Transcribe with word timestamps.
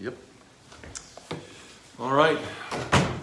Yep. 0.00 0.16
All 2.00 2.12
right. 2.12 2.38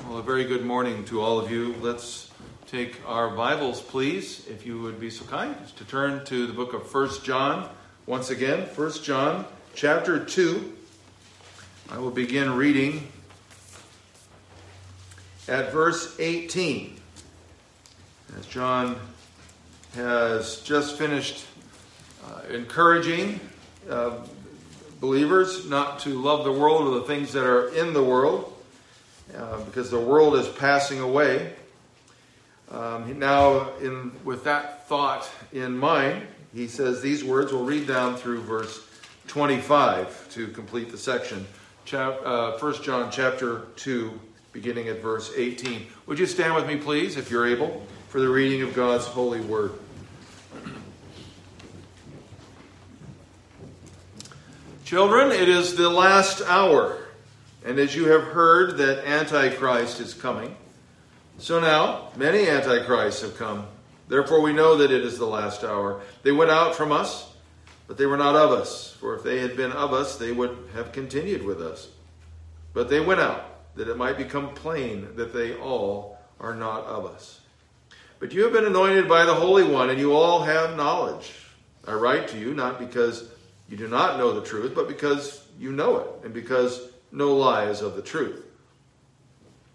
Well, 0.07 0.19
a 0.19 0.23
very 0.23 0.45
good 0.45 0.63
morning 0.63 1.03
to 1.05 1.19
all 1.19 1.37
of 1.37 1.51
you. 1.51 1.75
Let's 1.81 2.31
take 2.65 2.95
our 3.05 3.35
Bibles, 3.35 3.81
please, 3.81 4.47
if 4.47 4.65
you 4.65 4.81
would 4.81 4.97
be 4.97 5.09
so 5.09 5.25
kind, 5.25 5.53
to 5.75 5.83
turn 5.83 6.23
to 6.27 6.47
the 6.47 6.53
book 6.53 6.73
of 6.73 6.89
First 6.89 7.25
John 7.25 7.69
once 8.05 8.29
again. 8.29 8.65
First 8.67 9.03
John 9.03 9.43
chapter 9.75 10.23
2. 10.23 10.77
I 11.89 11.97
will 11.97 12.09
begin 12.09 12.55
reading 12.55 13.05
at 15.49 15.73
verse 15.73 16.17
18. 16.21 16.95
As 18.39 18.45
John 18.45 18.95
has 19.93 20.61
just 20.61 20.97
finished 20.97 21.45
uh, 22.25 22.43
encouraging 22.49 23.41
uh, 23.89 24.19
believers 25.01 25.67
not 25.67 25.99
to 25.99 26.09
love 26.11 26.45
the 26.45 26.51
world 26.51 26.87
or 26.87 26.99
the 26.99 27.05
things 27.05 27.33
that 27.33 27.43
are 27.43 27.67
in 27.69 27.91
the 27.91 28.03
world, 28.03 28.53
uh, 29.35 29.59
because 29.63 29.89
the 29.91 29.99
world 29.99 30.35
is 30.35 30.47
passing 30.47 31.01
away. 31.01 31.51
Um, 32.69 33.19
now, 33.19 33.75
in, 33.79 34.11
with 34.23 34.45
that 34.45 34.87
thought 34.87 35.29
in 35.51 35.77
mind, 35.77 36.25
he 36.53 36.67
says 36.67 37.01
these 37.01 37.23
words. 37.23 37.51
We'll 37.51 37.65
read 37.65 37.87
down 37.87 38.15
through 38.15 38.41
verse 38.41 38.87
25 39.27 40.29
to 40.33 40.47
complete 40.49 40.91
the 40.91 40.97
section. 40.97 41.45
Chap, 41.83 42.19
uh, 42.23 42.57
1 42.57 42.83
John 42.83 43.09
chapter 43.11 43.63
2, 43.77 44.17
beginning 44.53 44.87
at 44.87 45.01
verse 45.01 45.31
18. 45.35 45.87
Would 46.05 46.19
you 46.19 46.25
stand 46.27 46.53
with 46.53 46.67
me, 46.67 46.77
please, 46.77 47.17
if 47.17 47.31
you're 47.31 47.47
able, 47.47 47.85
for 48.09 48.21
the 48.21 48.29
reading 48.29 48.61
of 48.61 48.73
God's 48.73 49.05
holy 49.05 49.41
word? 49.41 49.71
Children, 54.91 55.31
it 55.31 55.47
is 55.47 55.75
the 55.75 55.87
last 55.89 56.41
hour, 56.41 56.97
and 57.63 57.79
as 57.79 57.95
you 57.95 58.09
have 58.09 58.23
heard 58.23 58.75
that 58.79 59.07
Antichrist 59.07 60.01
is 60.01 60.13
coming, 60.13 60.53
so 61.37 61.61
now 61.61 62.09
many 62.17 62.49
Antichrists 62.49 63.21
have 63.21 63.37
come. 63.37 63.67
Therefore, 64.09 64.41
we 64.41 64.51
know 64.51 64.75
that 64.75 64.91
it 64.91 65.05
is 65.05 65.17
the 65.17 65.25
last 65.25 65.63
hour. 65.63 66.01
They 66.23 66.33
went 66.33 66.51
out 66.51 66.75
from 66.75 66.91
us, 66.91 67.31
but 67.87 67.97
they 67.97 68.05
were 68.05 68.17
not 68.17 68.35
of 68.35 68.51
us. 68.51 68.91
For 68.99 69.15
if 69.15 69.23
they 69.23 69.39
had 69.39 69.55
been 69.55 69.71
of 69.71 69.93
us, 69.93 70.17
they 70.17 70.33
would 70.33 70.57
have 70.73 70.91
continued 70.91 71.45
with 71.45 71.61
us. 71.61 71.87
But 72.73 72.89
they 72.89 72.99
went 72.99 73.21
out, 73.21 73.45
that 73.77 73.87
it 73.87 73.95
might 73.95 74.17
become 74.17 74.53
plain 74.53 75.15
that 75.15 75.31
they 75.31 75.55
all 75.55 76.19
are 76.37 76.53
not 76.53 76.83
of 76.83 77.05
us. 77.05 77.39
But 78.19 78.33
you 78.33 78.43
have 78.43 78.51
been 78.51 78.65
anointed 78.65 79.07
by 79.07 79.23
the 79.23 79.35
Holy 79.35 79.63
One, 79.63 79.89
and 79.89 79.97
you 79.97 80.11
all 80.11 80.43
have 80.43 80.75
knowledge. 80.75 81.31
I 81.87 81.93
write 81.93 82.27
to 82.27 82.37
you 82.37 82.53
not 82.53 82.77
because 82.77 83.31
you 83.71 83.77
do 83.77 83.87
not 83.87 84.17
know 84.17 84.33
the 84.33 84.45
truth, 84.45 84.73
but 84.75 84.89
because 84.89 85.47
you 85.57 85.71
know 85.71 85.97
it, 85.99 86.25
and 86.25 86.33
because 86.33 86.89
no 87.09 87.33
lie 87.33 87.65
is 87.65 87.81
of 87.81 87.95
the 87.95 88.01
truth. 88.01 88.45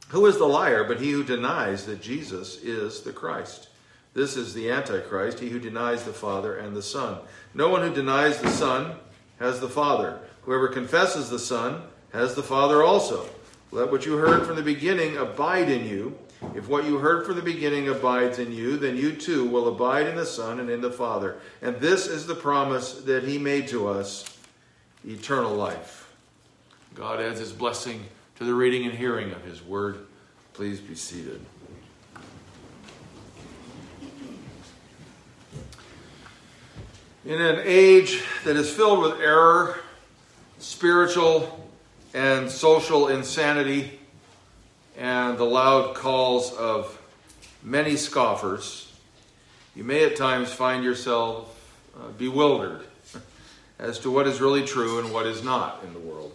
Who 0.08 0.26
is 0.26 0.36
the 0.36 0.44
liar 0.44 0.84
but 0.84 1.00
he 1.00 1.10
who 1.10 1.24
denies 1.24 1.86
that 1.86 2.02
Jesus 2.02 2.58
is 2.62 3.00
the 3.00 3.12
Christ? 3.12 3.68
This 4.12 4.36
is 4.36 4.52
the 4.52 4.70
Antichrist, 4.70 5.40
he 5.40 5.48
who 5.48 5.58
denies 5.58 6.04
the 6.04 6.12
Father 6.12 6.56
and 6.56 6.76
the 6.76 6.82
Son. 6.82 7.18
No 7.54 7.70
one 7.70 7.80
who 7.82 7.94
denies 7.94 8.38
the 8.38 8.50
Son 8.50 8.96
has 9.38 9.60
the 9.60 9.68
Father. 9.68 10.20
Whoever 10.42 10.68
confesses 10.68 11.30
the 11.30 11.38
Son 11.38 11.82
has 12.12 12.34
the 12.34 12.42
Father 12.42 12.82
also. 12.82 13.26
Let 13.72 13.90
what 13.90 14.04
you 14.04 14.18
heard 14.18 14.46
from 14.46 14.56
the 14.56 14.62
beginning 14.62 15.16
abide 15.16 15.70
in 15.70 15.86
you. 15.86 16.18
If 16.54 16.68
what 16.68 16.84
you 16.84 16.98
heard 16.98 17.26
from 17.26 17.36
the 17.36 17.42
beginning 17.42 17.88
abides 17.88 18.38
in 18.38 18.52
you, 18.52 18.76
then 18.76 18.96
you 18.96 19.12
too 19.12 19.44
will 19.46 19.68
abide 19.68 20.06
in 20.06 20.16
the 20.16 20.26
Son 20.26 20.60
and 20.60 20.70
in 20.70 20.80
the 20.80 20.90
Father. 20.90 21.36
And 21.60 21.76
this 21.80 22.06
is 22.06 22.26
the 22.26 22.34
promise 22.34 22.92
that 23.02 23.24
He 23.24 23.38
made 23.38 23.68
to 23.68 23.88
us 23.88 24.24
eternal 25.06 25.54
life. 25.54 26.14
God 26.94 27.20
adds 27.20 27.40
His 27.40 27.52
blessing 27.52 28.04
to 28.36 28.44
the 28.44 28.54
reading 28.54 28.86
and 28.86 28.94
hearing 28.94 29.32
of 29.32 29.44
His 29.44 29.62
Word. 29.62 30.06
Please 30.54 30.80
be 30.80 30.94
seated. 30.94 31.44
In 37.26 37.40
an 37.40 37.60
age 37.64 38.22
that 38.44 38.56
is 38.56 38.70
filled 38.70 39.00
with 39.00 39.20
error, 39.20 39.80
spiritual 40.58 41.68
and 42.14 42.50
social 42.50 43.08
insanity, 43.08 43.95
and 44.96 45.36
the 45.36 45.44
loud 45.44 45.94
calls 45.94 46.52
of 46.52 47.00
many 47.62 47.96
scoffers, 47.96 48.92
you 49.74 49.84
may 49.84 50.04
at 50.04 50.16
times 50.16 50.50
find 50.52 50.82
yourself 50.82 51.52
uh, 51.96 52.08
bewildered 52.16 52.86
as 53.78 53.98
to 54.00 54.10
what 54.10 54.26
is 54.26 54.40
really 54.40 54.64
true 54.64 54.98
and 54.98 55.12
what 55.12 55.26
is 55.26 55.44
not 55.44 55.82
in 55.84 55.92
the 55.92 55.98
world. 55.98 56.32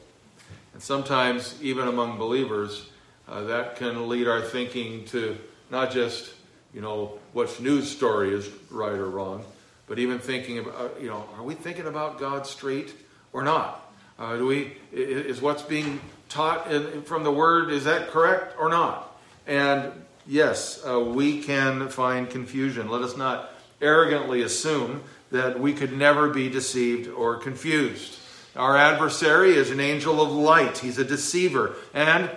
And 0.74 0.82
sometimes, 0.82 1.58
even 1.62 1.88
among 1.88 2.18
believers, 2.18 2.88
uh, 3.28 3.44
that 3.46 3.78
can 3.78 4.08
lead 4.08 4.28
our 4.28 4.42
thinking 4.42 5.06
to 5.06 5.38
not 5.70 5.92
just, 5.92 6.34
you 6.74 6.82
know, 6.82 7.20
which 7.34 7.60
news 7.60 7.90
story 7.90 8.34
is 8.34 8.50
right 8.70 8.92
or 8.92 9.10
wrong, 9.10 9.44
but 9.88 10.00
even 10.00 10.20
thinking 10.20 10.60
about, 10.60 11.02
you 11.02 11.08
know, 11.08 11.26
are 11.38 11.44
we 11.44 11.56
thinking 11.56 11.88
about 11.88 12.20
God 12.20 12.46
straight 12.46 12.94
or 13.34 13.44
not? 13.44 13.92
Uh, 14.20 14.38
do 14.38 14.46
we 14.46 14.74
is 14.92 15.42
what's 15.42 15.64
being 15.64 16.00
taught 16.32 17.06
from 17.06 17.24
the 17.24 17.32
Word, 17.32 17.72
is 17.72 17.84
that 17.84 18.10
correct 18.10 18.56
or 18.60 18.70
not? 18.70 19.20
And 19.46 19.92
yes, 20.26 20.84
uh, 20.86 21.00
we 21.00 21.42
can 21.42 21.90
find 21.90 22.30
confusion. 22.30 22.90
Let 22.90 23.02
us 23.02 23.18
not 23.18 23.54
arrogantly 23.82 24.42
assume 24.42 25.04
that 25.32 25.60
we 25.60 25.74
could 25.74 25.94
never 25.94 26.30
be 26.30 26.50
deceived 26.50 27.08
or 27.10 27.38
confused. 27.38 28.18
Our 28.56 28.78
adversary 28.78 29.54
is 29.56 29.72
an 29.72 29.80
angel 29.80 30.22
of 30.22 30.32
light, 30.32 30.78
he's 30.78 30.98
a 30.98 31.06
deceiver. 31.06 31.76
And 31.94 32.30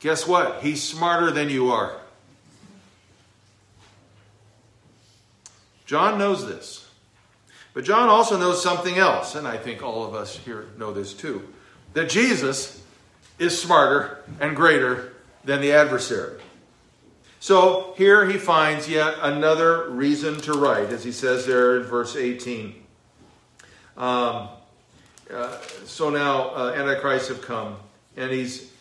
guess 0.00 0.26
what? 0.26 0.62
He's 0.62 0.82
smarter 0.82 1.30
than 1.30 1.48
you 1.48 1.70
are. 1.70 1.96
John 5.86 6.18
knows 6.18 6.46
this. 6.46 6.88
But 7.72 7.84
John 7.84 8.08
also 8.08 8.38
knows 8.38 8.62
something 8.62 8.98
else, 8.98 9.34
and 9.36 9.46
I 9.46 9.56
think 9.56 9.82
all 9.82 10.04
of 10.04 10.14
us 10.14 10.36
here 10.36 10.66
know 10.76 10.92
this 10.92 11.14
too 11.14 11.48
that 11.94 12.10
Jesus 12.10 12.82
is 13.38 13.60
smarter 13.60 14.24
and 14.40 14.56
greater 14.56 15.12
than 15.44 15.60
the 15.60 15.72
adversary. 15.72 16.40
So 17.40 17.94
here 17.96 18.26
he 18.26 18.36
finds 18.36 18.88
yet 18.88 19.14
another 19.20 19.88
reason 19.90 20.40
to 20.42 20.52
write, 20.54 20.90
as 20.90 21.04
he 21.04 21.12
says 21.12 21.46
there 21.46 21.76
in 21.76 21.84
verse 21.84 22.16
18. 22.16 22.74
Um, 23.96 24.48
uh, 25.32 25.56
so 25.84 26.10
now 26.10 26.48
uh, 26.50 26.74
Antichrist 26.76 27.28
have 27.28 27.42
come, 27.42 27.76
and 28.16 28.30
he's 28.30 28.72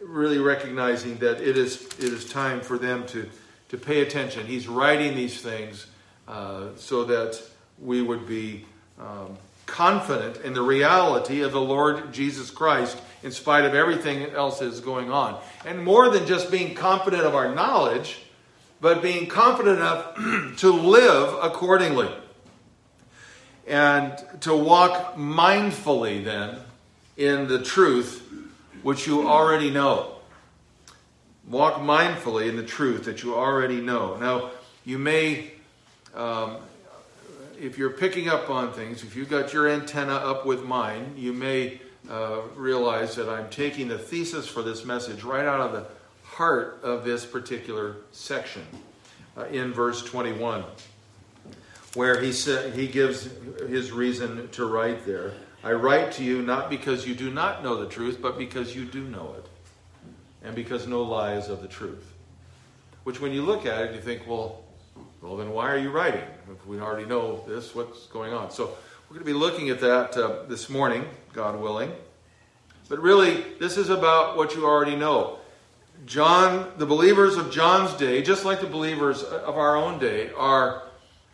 really 0.00 0.38
recognizing 0.38 1.16
that 1.18 1.40
it 1.40 1.56
is 1.56 1.82
it 1.98 2.12
is 2.12 2.28
time 2.28 2.60
for 2.60 2.78
them 2.78 3.06
to 3.08 3.28
to 3.68 3.76
pay 3.76 4.02
attention. 4.02 4.46
He's 4.46 4.68
writing 4.68 5.16
these 5.16 5.40
things 5.40 5.86
uh, 6.28 6.68
so 6.76 7.04
that 7.04 7.40
we 7.78 8.02
would 8.02 8.26
be 8.26 8.64
um, 8.98 9.36
confident 9.66 10.38
in 10.44 10.54
the 10.54 10.62
reality 10.62 11.42
of 11.42 11.52
the 11.52 11.60
Lord 11.60 12.12
Jesus 12.12 12.50
Christ 12.50 12.98
in 13.22 13.30
spite 13.30 13.64
of 13.64 13.74
everything 13.74 14.22
else 14.30 14.60
that's 14.60 14.80
going 14.80 15.10
on. 15.10 15.40
And 15.64 15.84
more 15.84 16.10
than 16.10 16.26
just 16.26 16.50
being 16.50 16.74
confident 16.74 17.24
of 17.24 17.34
our 17.34 17.54
knowledge, 17.54 18.18
but 18.80 19.02
being 19.02 19.26
confident 19.26 19.78
enough 19.78 20.14
to 20.58 20.72
live 20.72 21.34
accordingly. 21.42 22.10
And 23.66 24.16
to 24.42 24.54
walk 24.54 25.16
mindfully 25.16 26.24
then 26.24 26.58
in 27.16 27.48
the 27.48 27.60
truth 27.62 28.22
which 28.82 29.06
you 29.06 29.26
already 29.26 29.70
know. 29.70 30.12
Walk 31.48 31.76
mindfully 31.76 32.48
in 32.48 32.56
the 32.56 32.62
truth 32.62 33.04
that 33.06 33.22
you 33.22 33.34
already 33.34 33.80
know. 33.80 34.16
Now, 34.16 34.50
you 34.84 34.98
may 34.98 35.50
um, 36.14 36.58
if 37.60 37.78
you're 37.78 37.90
picking 37.90 38.28
up 38.28 38.50
on 38.50 38.72
things, 38.72 39.02
if 39.02 39.16
you've 39.16 39.28
got 39.28 39.52
your 39.52 39.68
antenna 39.68 40.14
up 40.14 40.46
with 40.46 40.64
mine, 40.64 41.14
you 41.16 41.32
may 41.32 41.80
uh, 42.10 42.42
realize 42.54 43.16
that 43.16 43.28
I'm 43.28 43.48
taking 43.50 43.88
the 43.88 43.98
thesis 43.98 44.46
for 44.46 44.62
this 44.62 44.84
message 44.84 45.22
right 45.24 45.44
out 45.44 45.60
of 45.60 45.72
the 45.72 45.86
heart 46.24 46.80
of 46.82 47.04
this 47.04 47.24
particular 47.24 47.96
section 48.12 48.62
uh, 49.36 49.44
in 49.46 49.72
verse 49.72 50.02
21, 50.04 50.64
where 51.94 52.20
he, 52.20 52.32
sa- 52.32 52.68
he 52.70 52.86
gives 52.86 53.28
his 53.68 53.92
reason 53.92 54.48
to 54.50 54.66
write 54.66 55.04
there. 55.06 55.32
I 55.64 55.72
write 55.72 56.12
to 56.12 56.24
you 56.24 56.42
not 56.42 56.70
because 56.70 57.06
you 57.06 57.14
do 57.14 57.30
not 57.30 57.64
know 57.64 57.82
the 57.82 57.88
truth, 57.88 58.18
but 58.20 58.38
because 58.38 58.76
you 58.76 58.84
do 58.84 59.02
know 59.02 59.34
it, 59.38 59.46
and 60.44 60.54
because 60.54 60.86
no 60.86 61.02
lie 61.02 61.34
is 61.34 61.48
of 61.48 61.62
the 61.62 61.68
truth. 61.68 62.12
Which, 63.04 63.20
when 63.20 63.32
you 63.32 63.42
look 63.42 63.66
at 63.66 63.82
it, 63.82 63.94
you 63.94 64.00
think, 64.00 64.26
well, 64.26 64.62
well, 65.22 65.36
then 65.36 65.50
why 65.50 65.70
are 65.70 65.78
you 65.78 65.90
writing? 65.90 66.24
If 66.50 66.66
we 66.66 66.80
already 66.80 67.06
know 67.06 67.44
this, 67.48 67.74
what's 67.74 68.06
going 68.06 68.32
on? 68.32 68.50
So 68.50 68.76
we're 69.08 69.14
going 69.14 69.26
to 69.26 69.32
be 69.32 69.38
looking 69.38 69.70
at 69.70 69.80
that 69.80 70.16
uh, 70.16 70.42
this 70.48 70.68
morning, 70.68 71.04
God 71.36 71.60
willing. 71.60 71.92
But 72.88 72.98
really, 73.00 73.44
this 73.60 73.76
is 73.76 73.90
about 73.90 74.38
what 74.38 74.54
you 74.54 74.64
already 74.64 74.96
know. 74.96 75.38
John, 76.06 76.72
the 76.78 76.86
believers 76.86 77.36
of 77.36 77.50
John's 77.50 77.92
day, 77.94 78.22
just 78.22 78.46
like 78.46 78.60
the 78.60 78.66
believers 78.66 79.22
of 79.22 79.56
our 79.56 79.76
own 79.76 79.98
day, 79.98 80.30
are, 80.36 80.84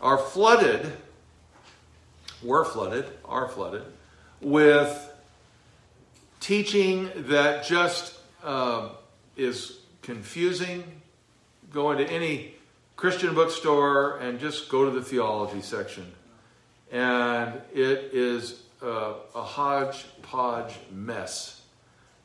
are 0.01 0.19
flooded, 0.19 0.93
were 2.43 2.65
flooded, 2.65 3.07
are 3.25 3.49
flooded, 3.49 3.85
with 4.41 5.13
teaching 6.41 7.09
that 7.29 7.65
just 7.65 8.19
uh, 8.43 8.89
is 9.37 9.79
confusing, 10.03 10.83
go 11.71 11.93
into 11.93 12.11
any 12.11 12.55
Christian 12.97 13.35
bookstore 13.35 14.19
and 14.19 14.41
just 14.41 14.69
go 14.69 14.85
to 14.85 14.91
the 14.91 15.03
theology 15.03 15.61
section. 15.61 16.13
And 16.91 17.61
it 17.73 18.11
is 18.13 18.63
a, 18.83 19.15
a 19.35 19.43
hodgepodge 19.43 20.75
mess. 20.91 21.61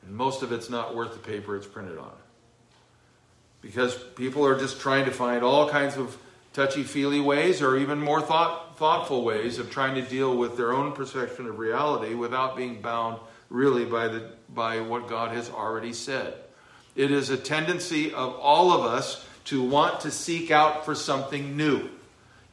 And 0.06 0.15
most 0.15 0.44
of 0.44 0.51
it's 0.51 0.69
not 0.69 0.95
worth 0.95 1.13
the 1.13 1.19
paper 1.19 1.56
it's 1.56 1.68
printed 1.68 1.98
on. 1.98 2.12
Because 3.62 3.95
people 4.15 4.45
are 4.45 4.57
just 4.57 4.80
trying 4.80 5.06
to 5.06 5.12
find 5.12 5.44
all 5.44 5.69
kinds 5.69 5.98
of 5.98 6.18
touchy 6.54 6.83
feely 6.83 7.19
ways 7.19 7.62
or 7.62 7.77
even 7.77 8.00
more 8.00 8.21
thought, 8.21 8.77
thoughtful 8.77 9.24
ways 9.24 9.59
of 9.59 9.69
trying 9.69 9.95
to 9.95 10.01
deal 10.01 10.36
with 10.36 10.57
their 10.57 10.74
own 10.74 10.92
perception 10.92 11.45
of 11.48 11.59
reality 11.59 12.13
without 12.13 12.56
being 12.56 12.81
bound 12.81 13.19
really 13.50 13.86
by, 13.86 14.07
the, 14.07 14.31
by 14.54 14.81
what 14.81 15.07
God 15.07 15.31
has 15.36 15.50
already 15.50 15.94
said. 15.94 16.33
It 16.95 17.12
is 17.12 17.30
a 17.30 17.38
tendency 17.38 18.13
of 18.13 18.36
all 18.39 18.71
of 18.71 18.86
us 18.86 19.25
to 19.45 19.62
want 19.63 20.01
to 20.01 20.12
seek 20.12 20.51
out 20.51 20.83
for 20.83 20.95
something 20.95 21.56
new, 21.56 21.89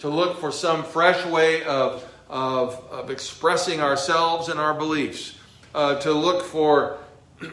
to 0.01 0.09
look 0.09 0.39
for 0.39 0.53
some 0.53 0.85
fresh 0.85 1.25
way 1.27 1.65
of, 1.65 2.07
of, 2.29 2.75
of 2.91 3.11
expressing 3.11 3.81
ourselves 3.81 4.49
and 4.49 4.59
our 4.59 4.75
beliefs, 4.75 5.39
uh, 5.75 5.99
to 6.01 6.13
look 6.13 6.45
for 6.45 6.99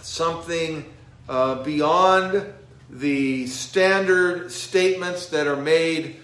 something 0.00 0.84
uh, 1.28 1.62
beyond 1.62 2.52
the 2.90 3.46
standard 3.46 4.50
statements 4.50 5.26
that 5.26 5.46
are 5.46 5.56
made 5.56 6.16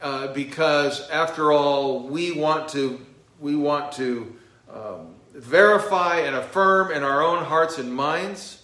uh, 0.00 0.28
because 0.28 1.08
after 1.10 1.52
all 1.52 2.00
we 2.00 2.32
want 2.32 2.68
to 2.68 3.04
we 3.40 3.56
want 3.56 3.92
to 3.92 4.34
um, 4.72 5.14
verify 5.34 6.18
and 6.18 6.36
affirm 6.36 6.92
in 6.92 7.02
our 7.02 7.22
own 7.22 7.44
hearts 7.44 7.78
and 7.78 7.92
minds 7.92 8.62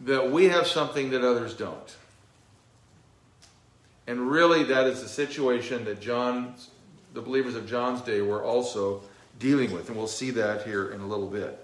that 0.00 0.30
we 0.30 0.48
have 0.48 0.66
something 0.66 1.10
that 1.10 1.22
others 1.22 1.54
don't. 1.54 1.96
And 4.06 4.30
really, 4.30 4.62
that 4.64 4.86
is 4.86 5.02
the 5.02 5.08
situation 5.08 5.84
that 5.86 6.00
John, 6.00 6.54
the 7.12 7.20
believers 7.20 7.56
of 7.56 7.68
John's 7.68 8.00
day, 8.00 8.20
were 8.20 8.42
also 8.42 9.02
dealing 9.38 9.72
with. 9.72 9.88
And 9.88 9.96
we'll 9.96 10.06
see 10.06 10.30
that 10.32 10.64
here 10.64 10.92
in 10.92 11.00
a 11.00 11.06
little 11.06 11.28
bit. 11.28 11.58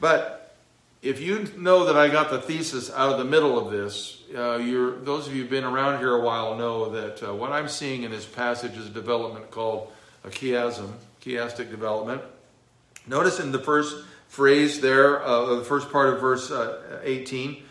But 0.00 0.56
if 1.02 1.20
you 1.20 1.46
know 1.56 1.84
that 1.84 1.96
I 1.96 2.08
got 2.08 2.30
the 2.30 2.40
thesis 2.40 2.90
out 2.90 3.12
of 3.12 3.18
the 3.18 3.24
middle 3.24 3.58
of 3.58 3.70
this, 3.70 4.22
uh, 4.34 4.58
those 4.58 5.26
of 5.26 5.34
you 5.34 5.42
who've 5.42 5.50
been 5.50 5.64
around 5.64 5.98
here 5.98 6.14
a 6.14 6.20
while 6.20 6.56
know 6.56 6.90
that 6.90 7.22
uh, 7.22 7.34
what 7.34 7.52
I'm 7.52 7.68
seeing 7.68 8.02
in 8.02 8.10
this 8.10 8.26
passage 8.26 8.76
is 8.76 8.86
a 8.86 8.90
development 8.90 9.50
called 9.50 9.92
a 10.24 10.28
chiasm, 10.28 10.92
chiastic 11.22 11.70
development. 11.70 12.22
Notice 13.06 13.40
in 13.40 13.52
the 13.52 13.58
first 13.58 14.04
phrase 14.28 14.80
there, 14.80 15.22
uh, 15.22 15.56
the 15.56 15.64
first 15.64 15.90
part 15.90 16.12
of 16.12 16.20
verse 16.20 16.50
uh, 16.50 17.00
18. 17.02 17.62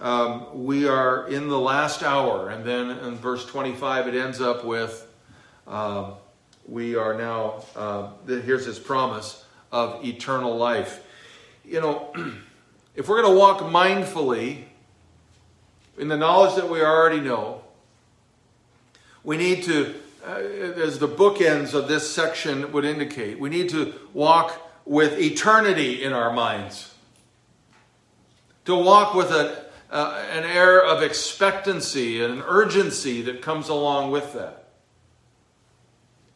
Um, 0.00 0.64
we 0.64 0.88
are 0.88 1.28
in 1.28 1.48
the 1.48 1.58
last 1.58 2.02
hour, 2.02 2.50
and 2.50 2.64
then 2.64 2.90
in 2.90 3.16
verse 3.16 3.46
25 3.46 4.08
it 4.08 4.14
ends 4.14 4.40
up 4.40 4.64
with 4.64 5.06
um, 5.66 6.14
we 6.66 6.96
are 6.96 7.14
now, 7.14 7.64
uh, 7.76 8.10
here's 8.26 8.66
his 8.66 8.78
promise 8.78 9.44
of 9.70 10.04
eternal 10.04 10.56
life. 10.56 11.02
You 11.64 11.80
know, 11.80 12.12
if 12.94 13.08
we're 13.08 13.22
going 13.22 13.34
to 13.34 13.38
walk 13.38 13.60
mindfully 13.60 14.64
in 15.98 16.08
the 16.08 16.16
knowledge 16.16 16.56
that 16.56 16.68
we 16.68 16.80
already 16.80 17.20
know, 17.20 17.62
we 19.22 19.36
need 19.36 19.62
to, 19.64 19.94
uh, 20.26 20.34
as 20.34 20.98
the 20.98 21.08
bookends 21.08 21.74
of 21.74 21.88
this 21.88 22.10
section 22.10 22.72
would 22.72 22.84
indicate, 22.84 23.38
we 23.38 23.48
need 23.48 23.68
to 23.70 23.94
walk 24.12 24.60
with 24.84 25.18
eternity 25.18 26.02
in 26.02 26.12
our 26.12 26.32
minds. 26.32 26.94
To 28.66 28.74
walk 28.74 29.14
with 29.14 29.30
a, 29.30 29.63
uh, 29.94 30.20
an 30.32 30.42
air 30.42 30.84
of 30.84 31.04
expectancy 31.04 32.20
and 32.20 32.34
an 32.34 32.42
urgency 32.48 33.22
that 33.22 33.40
comes 33.40 33.68
along 33.68 34.10
with 34.10 34.32
that. 34.32 34.64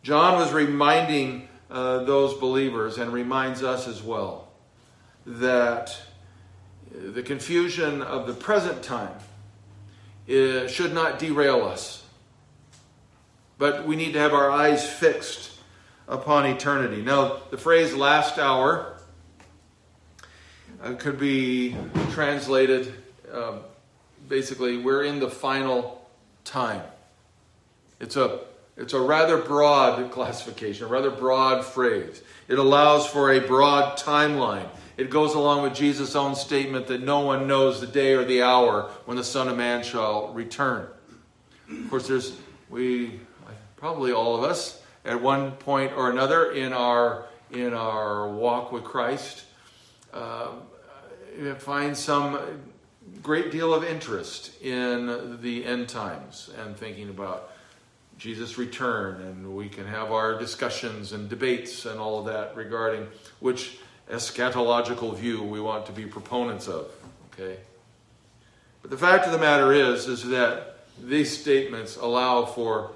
John 0.04 0.38
was 0.38 0.52
reminding 0.52 1.48
uh, 1.68 2.04
those 2.04 2.34
believers 2.34 2.98
and 2.98 3.12
reminds 3.12 3.64
us 3.64 3.88
as 3.88 4.00
well 4.00 4.48
that 5.26 6.00
the 6.92 7.22
confusion 7.22 8.00
of 8.00 8.28
the 8.28 8.32
present 8.32 8.84
time 8.84 9.16
is, 10.28 10.70
should 10.70 10.94
not 10.94 11.18
derail 11.18 11.64
us. 11.64 12.04
But 13.58 13.88
we 13.88 13.96
need 13.96 14.12
to 14.12 14.20
have 14.20 14.34
our 14.34 14.52
eyes 14.52 14.88
fixed 14.88 15.50
upon 16.06 16.46
eternity. 16.46 17.02
Now, 17.02 17.40
the 17.50 17.58
phrase 17.58 17.92
last 17.92 18.38
hour 18.38 19.00
uh, 20.80 20.94
could 20.94 21.18
be 21.18 21.76
translated 22.12 22.94
um, 23.32 23.60
basically, 24.28 24.78
we're 24.78 25.04
in 25.04 25.20
the 25.20 25.30
final 25.30 26.06
time. 26.44 26.82
It's 28.00 28.16
a, 28.16 28.40
it's 28.76 28.92
a 28.92 29.00
rather 29.00 29.38
broad 29.38 30.10
classification, 30.10 30.86
a 30.86 30.88
rather 30.88 31.10
broad 31.10 31.64
phrase. 31.64 32.22
It 32.48 32.58
allows 32.58 33.06
for 33.06 33.32
a 33.32 33.40
broad 33.40 33.98
timeline. 33.98 34.68
It 34.96 35.10
goes 35.10 35.34
along 35.34 35.62
with 35.62 35.74
Jesus' 35.74 36.16
own 36.16 36.34
statement 36.34 36.88
that 36.88 37.02
no 37.02 37.20
one 37.20 37.46
knows 37.46 37.80
the 37.80 37.86
day 37.86 38.14
or 38.14 38.24
the 38.24 38.42
hour 38.42 38.90
when 39.04 39.16
the 39.16 39.24
Son 39.24 39.48
of 39.48 39.56
Man 39.56 39.82
shall 39.82 40.32
return. 40.32 40.86
Of 41.70 41.90
course, 41.90 42.08
there's, 42.08 42.36
we, 42.70 43.20
probably 43.76 44.12
all 44.12 44.36
of 44.36 44.42
us, 44.42 44.82
at 45.04 45.20
one 45.22 45.52
point 45.52 45.92
or 45.96 46.10
another 46.10 46.52
in 46.52 46.72
our 46.72 47.26
in 47.50 47.72
our 47.72 48.28
walk 48.28 48.72
with 48.72 48.84
Christ 48.84 49.44
uh, 50.12 50.48
find 51.58 51.96
some 51.96 52.38
great 53.22 53.50
deal 53.50 53.74
of 53.74 53.84
interest 53.84 54.60
in 54.62 55.40
the 55.40 55.64
end 55.64 55.88
times 55.88 56.50
and 56.58 56.76
thinking 56.76 57.08
about 57.08 57.52
Jesus' 58.18 58.58
return, 58.58 59.20
and 59.22 59.54
we 59.54 59.68
can 59.68 59.86
have 59.86 60.10
our 60.10 60.38
discussions 60.38 61.12
and 61.12 61.28
debates 61.28 61.86
and 61.86 62.00
all 62.00 62.18
of 62.18 62.26
that 62.26 62.56
regarding 62.56 63.06
which 63.38 63.78
eschatological 64.10 65.14
view 65.16 65.42
we 65.42 65.60
want 65.60 65.86
to 65.86 65.92
be 65.92 66.04
proponents 66.04 66.66
of. 66.66 66.90
Okay, 67.32 67.58
but 68.82 68.90
the 68.90 68.96
fact 68.96 69.26
of 69.26 69.32
the 69.32 69.38
matter 69.38 69.72
is, 69.72 70.06
is 70.08 70.26
that 70.28 70.78
these 71.00 71.36
statements 71.38 71.96
allow 71.96 72.44
for 72.44 72.90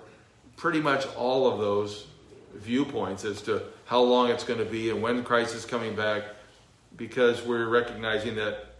pretty 0.56 0.80
much 0.80 1.06
all 1.14 1.50
of 1.50 1.58
those 1.58 2.06
viewpoints 2.54 3.24
as 3.24 3.42
to 3.42 3.62
how 3.86 4.00
long 4.00 4.28
it's 4.30 4.44
going 4.44 4.58
to 4.58 4.64
be 4.64 4.90
and 4.90 5.02
when 5.02 5.22
Christ 5.22 5.54
is 5.54 5.64
coming 5.64 5.94
back, 5.94 6.24
because 6.96 7.42
we're 7.42 7.68
recognizing 7.68 8.34
that, 8.36 8.71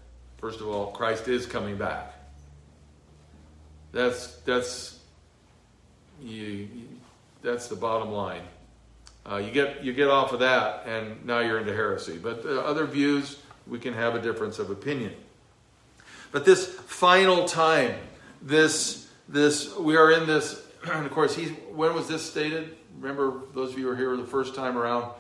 first 0.43 0.61
of 0.61 0.69
all, 0.69 0.89
Christ 0.89 1.29
is 1.29 1.47
coming 1.47 1.79
back. 1.79 2.13
That's 3.93 4.37
that's 4.39 4.99
you, 6.21 6.69
that's 7.41 7.69
the 7.69 7.77
bottom 7.77 8.11
line. 8.11 8.43
Uh, 9.25 9.37
you 9.37 9.53
get 9.53 9.83
you 9.83 9.95
get 9.95 10.09
off 10.09 10.33
of 10.33 10.41
that, 10.41 10.85
and 10.87 11.25
now 11.25 11.39
you're 11.39 11.59
into 11.59 11.73
heresy. 11.73 12.19
But 12.19 12.45
uh, 12.45 12.61
other 12.61 12.85
views, 12.85 13.39
we 13.67 13.79
can 13.79 13.95
have 13.95 14.15
a 14.15 14.21
difference 14.21 14.59
of 14.59 14.69
opinion. 14.69 15.15
But 16.33 16.45
this 16.45 16.67
final 16.67 17.47
time, 17.47 17.95
this 18.43 19.09
this 19.29 19.75
we 19.79 19.97
are 19.97 20.11
in 20.11 20.27
this 20.27 20.61
and 20.93 21.07
of 21.07 21.13
course, 21.13 21.35
he's, 21.35 21.51
when 21.73 21.95
was 21.95 22.09
this 22.09 22.29
stated? 22.29 22.77
Remember, 22.99 23.43
those 23.55 23.73
of 23.73 23.79
you 23.79 23.85
who 23.85 23.91
were 23.91 23.97
here 23.97 24.17
the 24.17 24.25
first 24.25 24.55
time 24.55 24.77
around, 24.77 25.13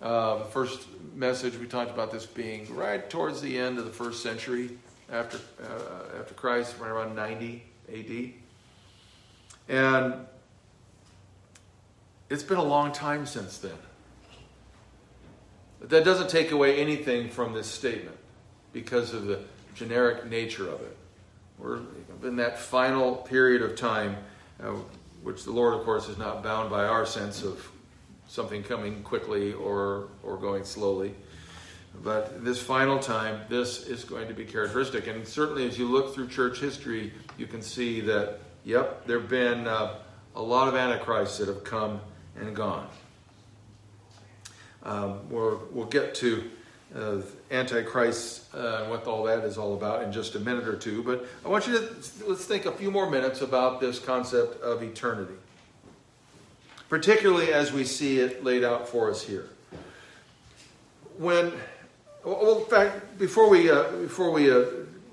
uh, 0.00 0.38
the 0.38 0.44
first 0.44 0.86
message, 1.14 1.56
we 1.56 1.66
talked 1.66 1.90
about 1.90 2.12
this 2.12 2.26
being 2.26 2.74
right 2.74 3.08
towards 3.08 3.40
the 3.40 3.58
end 3.58 3.78
of 3.78 3.84
the 3.84 3.90
first 3.90 4.22
century 4.22 4.78
after, 5.10 5.38
uh, 5.62 6.20
after 6.20 6.34
Christ, 6.34 6.76
right 6.78 6.90
around 6.90 7.14
90 7.14 7.62
AD. 7.92 8.32
And 9.68 10.26
it's 12.30 12.42
been 12.42 12.58
a 12.58 12.64
long 12.64 12.92
time 12.92 13.26
since 13.26 13.58
then. 13.58 13.72
But 15.80 15.90
that 15.90 16.04
doesn't 16.04 16.30
take 16.30 16.50
away 16.50 16.80
anything 16.80 17.30
from 17.30 17.52
this 17.52 17.66
statement 17.66 18.16
because 18.72 19.14
of 19.14 19.26
the 19.26 19.40
generic 19.74 20.26
nature 20.26 20.68
of 20.68 20.80
it. 20.80 20.96
We're 21.58 21.80
in 22.22 22.36
that 22.36 22.58
final 22.58 23.16
period 23.16 23.62
of 23.62 23.76
time. 23.76 24.16
Uh, 24.62 24.74
which 25.22 25.44
the 25.44 25.50
Lord, 25.50 25.74
of 25.74 25.84
course, 25.84 26.08
is 26.08 26.18
not 26.18 26.42
bound 26.42 26.70
by 26.70 26.84
our 26.84 27.04
sense 27.04 27.42
of 27.42 27.70
something 28.28 28.62
coming 28.62 29.02
quickly 29.02 29.52
or, 29.52 30.08
or 30.22 30.36
going 30.36 30.64
slowly. 30.64 31.14
But 32.02 32.44
this 32.44 32.62
final 32.62 32.98
time, 32.98 33.40
this 33.48 33.86
is 33.86 34.04
going 34.04 34.28
to 34.28 34.34
be 34.34 34.44
characteristic. 34.44 35.08
And 35.08 35.26
certainly, 35.26 35.66
as 35.66 35.78
you 35.78 35.88
look 35.88 36.14
through 36.14 36.28
church 36.28 36.60
history, 36.60 37.12
you 37.36 37.46
can 37.46 37.62
see 37.62 38.00
that, 38.02 38.38
yep, 38.64 39.06
there 39.06 39.18
have 39.18 39.28
been 39.28 39.66
uh, 39.66 39.96
a 40.36 40.42
lot 40.42 40.68
of 40.68 40.76
antichrists 40.76 41.38
that 41.38 41.48
have 41.48 41.64
come 41.64 42.00
and 42.38 42.54
gone. 42.54 42.86
Um, 44.84 45.28
we'll, 45.28 45.60
we'll 45.72 45.86
get 45.86 46.14
to 46.16 46.48
uh, 46.94 47.20
Antichrist 47.50 48.44
uh, 48.54 48.80
and 48.82 48.90
what 48.90 49.06
all 49.06 49.24
that 49.24 49.44
is 49.44 49.58
all 49.58 49.74
about 49.74 50.02
in 50.02 50.12
just 50.12 50.34
a 50.34 50.40
minute 50.40 50.66
or 50.68 50.76
two. 50.76 51.02
But 51.02 51.26
I 51.44 51.48
want 51.48 51.66
you 51.66 51.74
to 51.74 51.84
let's 52.26 52.44
think 52.44 52.66
a 52.66 52.72
few 52.72 52.90
more 52.90 53.10
minutes 53.10 53.42
about 53.42 53.80
this 53.80 53.98
concept 53.98 54.62
of 54.62 54.82
eternity, 54.82 55.34
particularly 56.88 57.52
as 57.52 57.72
we 57.72 57.84
see 57.84 58.18
it 58.18 58.42
laid 58.44 58.64
out 58.64 58.88
for 58.88 59.10
us 59.10 59.22
here. 59.22 59.48
when, 61.18 61.52
well, 62.24 62.60
in 62.60 62.66
fact, 62.66 63.18
before 63.18 63.48
we, 63.50 63.70
uh, 63.70 63.90
before 63.92 64.30
we 64.30 64.50
uh, 64.50 64.64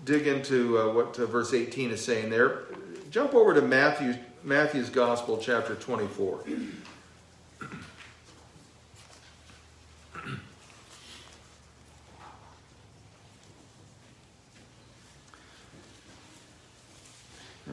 dig 0.06 0.28
into 0.28 0.78
uh, 0.78 0.92
what 0.94 1.18
uh, 1.18 1.26
verse 1.26 1.54
18 1.54 1.92
is 1.92 2.04
saying 2.04 2.30
there, 2.30 2.64
jump 3.10 3.34
over 3.34 3.54
to 3.54 3.62
Matthew, 3.62 4.16
Matthew's 4.44 4.90
Gospel, 4.90 5.38
chapter 5.38 5.76
24. 5.76 6.44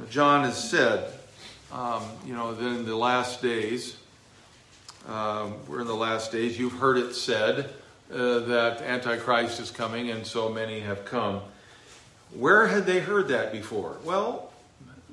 John 0.08 0.44
has 0.44 0.70
said, 0.70 1.10
um, 1.72 2.02
you 2.26 2.34
know, 2.34 2.54
that 2.54 2.66
in 2.66 2.84
the 2.84 2.96
last 2.96 3.40
days, 3.42 3.96
um, 5.08 5.54
we're 5.66 5.80
in 5.80 5.86
the 5.86 5.94
last 5.94 6.30
days, 6.30 6.58
you've 6.58 6.74
heard 6.74 6.98
it 6.98 7.14
said 7.14 7.70
uh, 8.12 8.40
that 8.40 8.82
Antichrist 8.82 9.58
is 9.58 9.70
coming, 9.70 10.10
and 10.10 10.26
so 10.26 10.48
many 10.48 10.80
have 10.80 11.04
come. 11.04 11.40
Where 12.34 12.66
had 12.66 12.86
they 12.86 13.00
heard 13.00 13.28
that 13.28 13.52
before? 13.52 13.96
Well, 14.04 14.52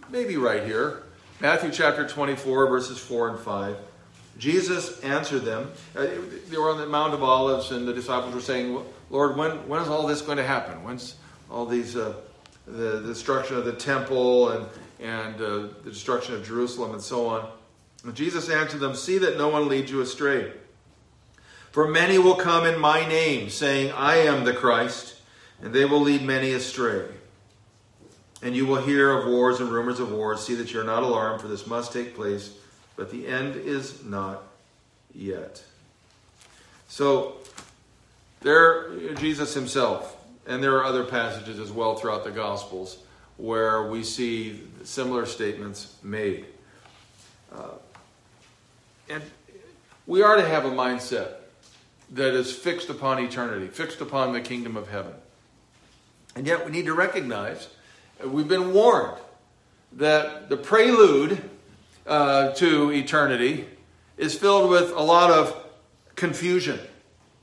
maybe 0.10 0.38
right 0.38 0.64
here. 0.64 1.04
Matthew 1.40 1.72
chapter 1.72 2.08
24, 2.08 2.68
verses 2.68 3.00
4 3.00 3.30
and 3.30 3.40
5. 3.40 3.78
Jesus 4.38 5.00
answered 5.02 5.42
them. 5.42 5.72
Uh, 5.96 6.08
they 6.50 6.58
were 6.58 6.70
on 6.70 6.78
the 6.78 6.86
Mount 6.86 7.14
of 7.14 7.24
Olives, 7.24 7.72
and 7.72 7.88
the 7.88 7.94
disciples 7.94 8.34
were 8.34 8.42
saying, 8.42 8.82
Lord, 9.10 9.38
when, 9.38 9.52
when 9.68 9.82
is 9.82 9.88
all 9.88 10.08
this 10.08 10.22
going 10.22 10.38
to 10.38 10.46
happen? 10.46 10.84
When's 10.84 11.16
all 11.50 11.66
these, 11.66 11.96
uh, 11.96 12.14
the, 12.66 13.00
the, 13.00 13.08
destruction 13.08 13.58
of 13.58 13.66
the 13.66 13.74
temple 13.74 14.50
and, 14.50 14.66
and 15.00 15.36
uh, 15.36 15.68
the 15.84 15.90
destruction 15.92 16.36
of 16.36 16.46
Jerusalem 16.46 16.94
and 16.94 17.02
so 17.02 17.28
on? 17.28 17.50
And 18.04 18.16
Jesus 18.16 18.50
answered 18.50 18.80
them, 18.80 18.96
See 18.96 19.18
that 19.20 19.38
no 19.38 19.50
one 19.50 19.68
leads 19.68 19.92
you 19.92 20.02
astray. 20.02 20.52
For 21.72 21.88
many 21.88 22.18
will 22.18 22.36
come 22.36 22.66
in 22.66 22.80
my 22.80 23.08
name, 23.08 23.50
saying, 23.50 23.92
I 23.92 24.18
am 24.18 24.44
the 24.44 24.54
Christ 24.54 25.20
and 25.62 25.74
they 25.74 25.86
will 25.86 26.02
lead 26.02 26.22
many 26.22 26.54
astray. 26.54 27.06
And 28.42 28.56
you 28.56 28.66
will 28.66 28.82
hear 28.82 29.12
of 29.12 29.28
wars 29.28 29.60
and 29.60 29.70
rumors 29.70 30.00
of 30.00 30.12
wars. 30.12 30.46
See 30.46 30.56
that 30.56 30.72
you're 30.72 30.86
not 30.86 31.04
alarmed, 31.04 31.42
for 31.42 31.48
this 31.48 31.68
must 31.68 31.92
take 31.92 32.16
place, 32.16 32.54
but 32.96 33.12
the 33.12 33.28
end 33.28 33.58
is 33.58 34.04
not 34.06 34.44
yet. 35.14 35.62
So, 36.88 37.38
there, 38.42 39.14
Jesus 39.16 39.54
himself, 39.54 40.16
and 40.48 40.64
there 40.64 40.78
are 40.78 40.86
other 40.86 41.04
passages 41.04 41.60
as 41.60 41.72
well 41.72 41.96
throughout 41.96 42.24
the 42.24 42.32
Gospels 42.32 43.00
where 43.40 43.84
we 43.84 44.04
see 44.04 44.62
similar 44.84 45.26
statements 45.26 45.96
made. 46.04 46.46
Uh, 47.56 47.70
and 49.10 49.24
we 50.06 50.22
are 50.22 50.36
to 50.36 50.46
have 50.46 50.66
a 50.66 50.70
mindset 50.70 51.36
that 52.12 52.34
is 52.34 52.52
fixed 52.52 52.90
upon 52.90 53.24
eternity, 53.24 53.68
fixed 53.68 54.02
upon 54.02 54.34
the 54.34 54.42
kingdom 54.42 54.76
of 54.76 54.90
heaven. 54.90 55.14
And 56.36 56.46
yet 56.46 56.66
we 56.66 56.72
need 56.72 56.86
to 56.88 56.94
recognize, 56.94 57.70
uh, 58.24 58.28
we've 58.28 58.48
been 58.48 58.74
warned 58.74 59.18
that 59.94 60.50
the 60.50 60.58
prelude 60.58 61.42
uh, 62.06 62.52
to 62.56 62.92
eternity 62.92 63.68
is 64.18 64.36
filled 64.36 64.70
with 64.70 64.92
a 64.92 65.02
lot 65.02 65.32
of 65.32 65.56
confusion 66.16 66.78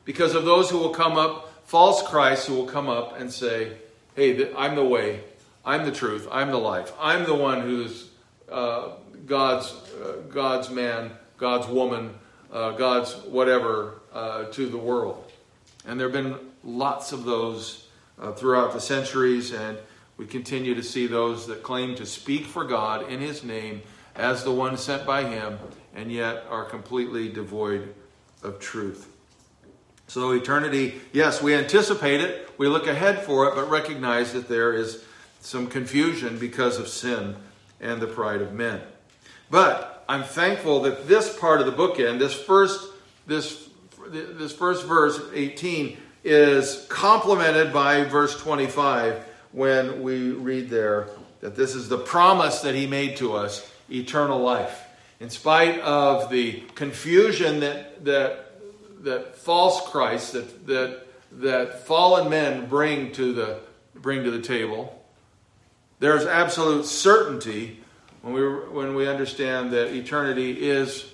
because 0.04 0.34
of 0.34 0.44
those 0.44 0.68
who 0.68 0.76
will 0.76 0.90
come 0.90 1.16
up, 1.16 1.66
false 1.66 2.02
Christs 2.02 2.46
who 2.46 2.54
will 2.54 2.66
come 2.66 2.88
up 2.88 3.18
and 3.18 3.32
say, 3.32 3.78
Hey, 4.14 4.52
I'm 4.54 4.76
the 4.76 4.84
way, 4.84 5.20
I'm 5.66 5.84
the 5.84 5.90
truth, 5.90 6.28
I'm 6.30 6.52
the 6.52 6.58
life, 6.58 6.92
I'm 7.00 7.24
the 7.24 7.34
one 7.34 7.60
who's 7.60 8.08
uh, 8.48 8.90
God's, 9.26 9.72
uh, 10.00 10.22
God's 10.30 10.70
man, 10.70 11.10
God's 11.38 11.66
woman, 11.66 12.14
uh, 12.52 12.70
God's 12.72 13.14
whatever 13.16 14.00
uh, 14.14 14.44
to 14.44 14.68
the 14.68 14.78
world. 14.78 15.32
And 15.84 15.98
there 15.98 16.08
have 16.08 16.14
been 16.14 16.36
lots 16.62 17.10
of 17.10 17.24
those 17.24 17.88
uh, 18.16 18.30
throughout 18.30 18.74
the 18.74 18.80
centuries, 18.80 19.52
and 19.52 19.76
we 20.16 20.26
continue 20.26 20.76
to 20.76 20.84
see 20.84 21.08
those 21.08 21.48
that 21.48 21.64
claim 21.64 21.96
to 21.96 22.06
speak 22.06 22.46
for 22.46 22.62
God 22.62 23.10
in 23.10 23.20
His 23.20 23.42
name 23.42 23.82
as 24.14 24.44
the 24.44 24.52
one 24.52 24.76
sent 24.76 25.04
by 25.04 25.24
Him, 25.24 25.58
and 25.96 26.12
yet 26.12 26.44
are 26.48 26.64
completely 26.64 27.28
devoid 27.28 27.92
of 28.44 28.60
truth. 28.60 29.12
So, 30.06 30.30
eternity, 30.30 31.00
yes, 31.12 31.42
we 31.42 31.54
anticipate 31.54 32.20
it, 32.20 32.48
we 32.56 32.68
look 32.68 32.86
ahead 32.86 33.24
for 33.24 33.48
it, 33.48 33.56
but 33.56 33.68
recognize 33.68 34.32
that 34.32 34.48
there 34.48 34.72
is 34.72 35.04
some 35.46 35.68
confusion 35.68 36.36
because 36.38 36.76
of 36.76 36.88
sin 36.88 37.36
and 37.80 38.02
the 38.02 38.06
pride 38.06 38.42
of 38.42 38.52
men. 38.52 38.80
But 39.48 40.04
I'm 40.08 40.24
thankful 40.24 40.80
that 40.80 41.06
this 41.06 41.38
part 41.38 41.60
of 41.60 41.66
the 41.66 41.72
bookend, 41.72 42.18
this 42.18 42.34
first, 42.34 42.90
this, 43.28 43.68
this 44.10 44.52
first 44.52 44.84
verse, 44.86 45.20
18, 45.32 45.98
is 46.24 46.84
complemented 46.88 47.72
by 47.72 48.02
verse 48.02 48.36
25 48.40 49.24
when 49.52 50.02
we 50.02 50.32
read 50.32 50.68
there 50.68 51.08
that 51.40 51.54
this 51.54 51.76
is 51.76 51.88
the 51.88 51.98
promise 51.98 52.62
that 52.62 52.74
he 52.74 52.88
made 52.88 53.16
to 53.18 53.36
us 53.36 53.70
eternal 53.88 54.40
life. 54.40 54.82
In 55.20 55.30
spite 55.30 55.78
of 55.78 56.28
the 56.28 56.64
confusion 56.74 57.60
that, 57.60 58.04
that, 58.04 58.52
that 59.04 59.36
false 59.36 59.88
Christ, 59.90 60.32
that, 60.32 60.66
that, 60.66 61.06
that 61.32 61.86
fallen 61.86 62.28
men 62.28 62.66
bring 62.66 63.12
to, 63.12 63.32
the, 63.32 63.60
bring 63.94 64.24
to 64.24 64.32
the 64.32 64.42
table, 64.42 64.95
there's 65.98 66.26
absolute 66.26 66.84
certainty 66.84 67.80
when 68.22 68.34
we, 68.34 68.42
when 68.42 68.94
we 68.94 69.08
understand 69.08 69.72
that 69.72 69.94
eternity 69.94 70.68
is, 70.68 71.10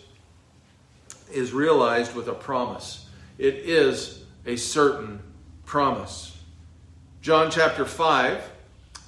is 1.31 1.53
realized 1.53 2.15
with 2.15 2.29
a 2.29 2.35
promise. 2.35 3.07
It 3.39 3.55
is 3.57 4.23
a 4.47 4.57
certain 4.57 5.23
promise. 5.65 6.37
John 7.21 7.51
chapter 7.51 7.85
5, 7.85 8.51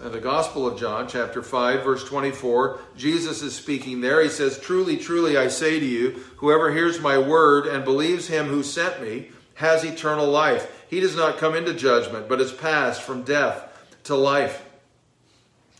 uh, 0.02 0.09
the 0.09 0.21
Gospel 0.21 0.66
of 0.66 0.78
John, 0.78 1.09
chapter 1.09 1.43
5, 1.43 1.83
verse 1.83 2.04
24, 2.04 2.81
Jesus 2.97 3.43
is 3.43 3.54
speaking 3.54 4.00
there. 4.00 4.23
He 4.23 4.28
says, 4.28 4.59
Truly, 4.59 4.97
truly, 4.97 5.37
I 5.37 5.49
say 5.49 5.81
to 5.81 5.87
you, 5.87 6.23
whoever 6.37 6.73
hears 6.73 7.00
my 7.00 7.19
word 7.19 7.66
and 7.66 7.85
believes 7.85 8.28
him 8.28 8.47
who 8.47 8.62
sent 8.62 9.02
me 9.02 9.31
has 9.54 9.85
eternal 9.85 10.26
life. 10.26 10.85
He 10.88 11.00
does 11.00 11.16
not 11.16 11.38
come 11.38 11.54
into 11.54 11.75
judgment, 11.75 12.28
but 12.28 12.40
is 12.40 12.52
passed 12.52 13.02
from 13.02 13.23
death 13.23 13.69
to 14.04 14.14
life. 14.14 14.63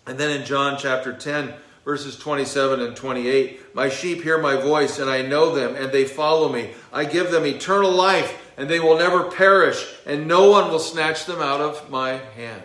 And 0.07 0.19
then 0.19 0.39
in 0.39 0.47
John 0.47 0.77
chapter 0.79 1.13
10, 1.13 1.55
verses 1.85 2.19
27 2.19 2.81
and 2.81 2.97
28, 2.97 3.75
My 3.75 3.89
sheep 3.89 4.23
hear 4.23 4.39
my 4.39 4.57
voice, 4.57 4.99
and 4.99 5.11
I 5.11 5.23
know 5.23 5.55
them, 5.55 5.75
and 5.77 5.93
they 5.93 6.05
follow 6.05 6.53
me. 6.53 6.71
I 6.93 7.05
give 7.05 7.31
them 7.31 7.47
eternal 7.47 7.91
life 7.91 8.41
and 8.57 8.69
they 8.69 8.81
will 8.81 8.99
never 8.99 9.31
perish, 9.31 9.85
and 10.07 10.29
no 10.29 10.51
one 10.51 10.71
will 10.71 10.79
snatch 10.79 11.27
them 11.27 11.41
out 11.41 11.61
of 11.61 11.91
my 11.91 12.13
hand. 12.13 12.63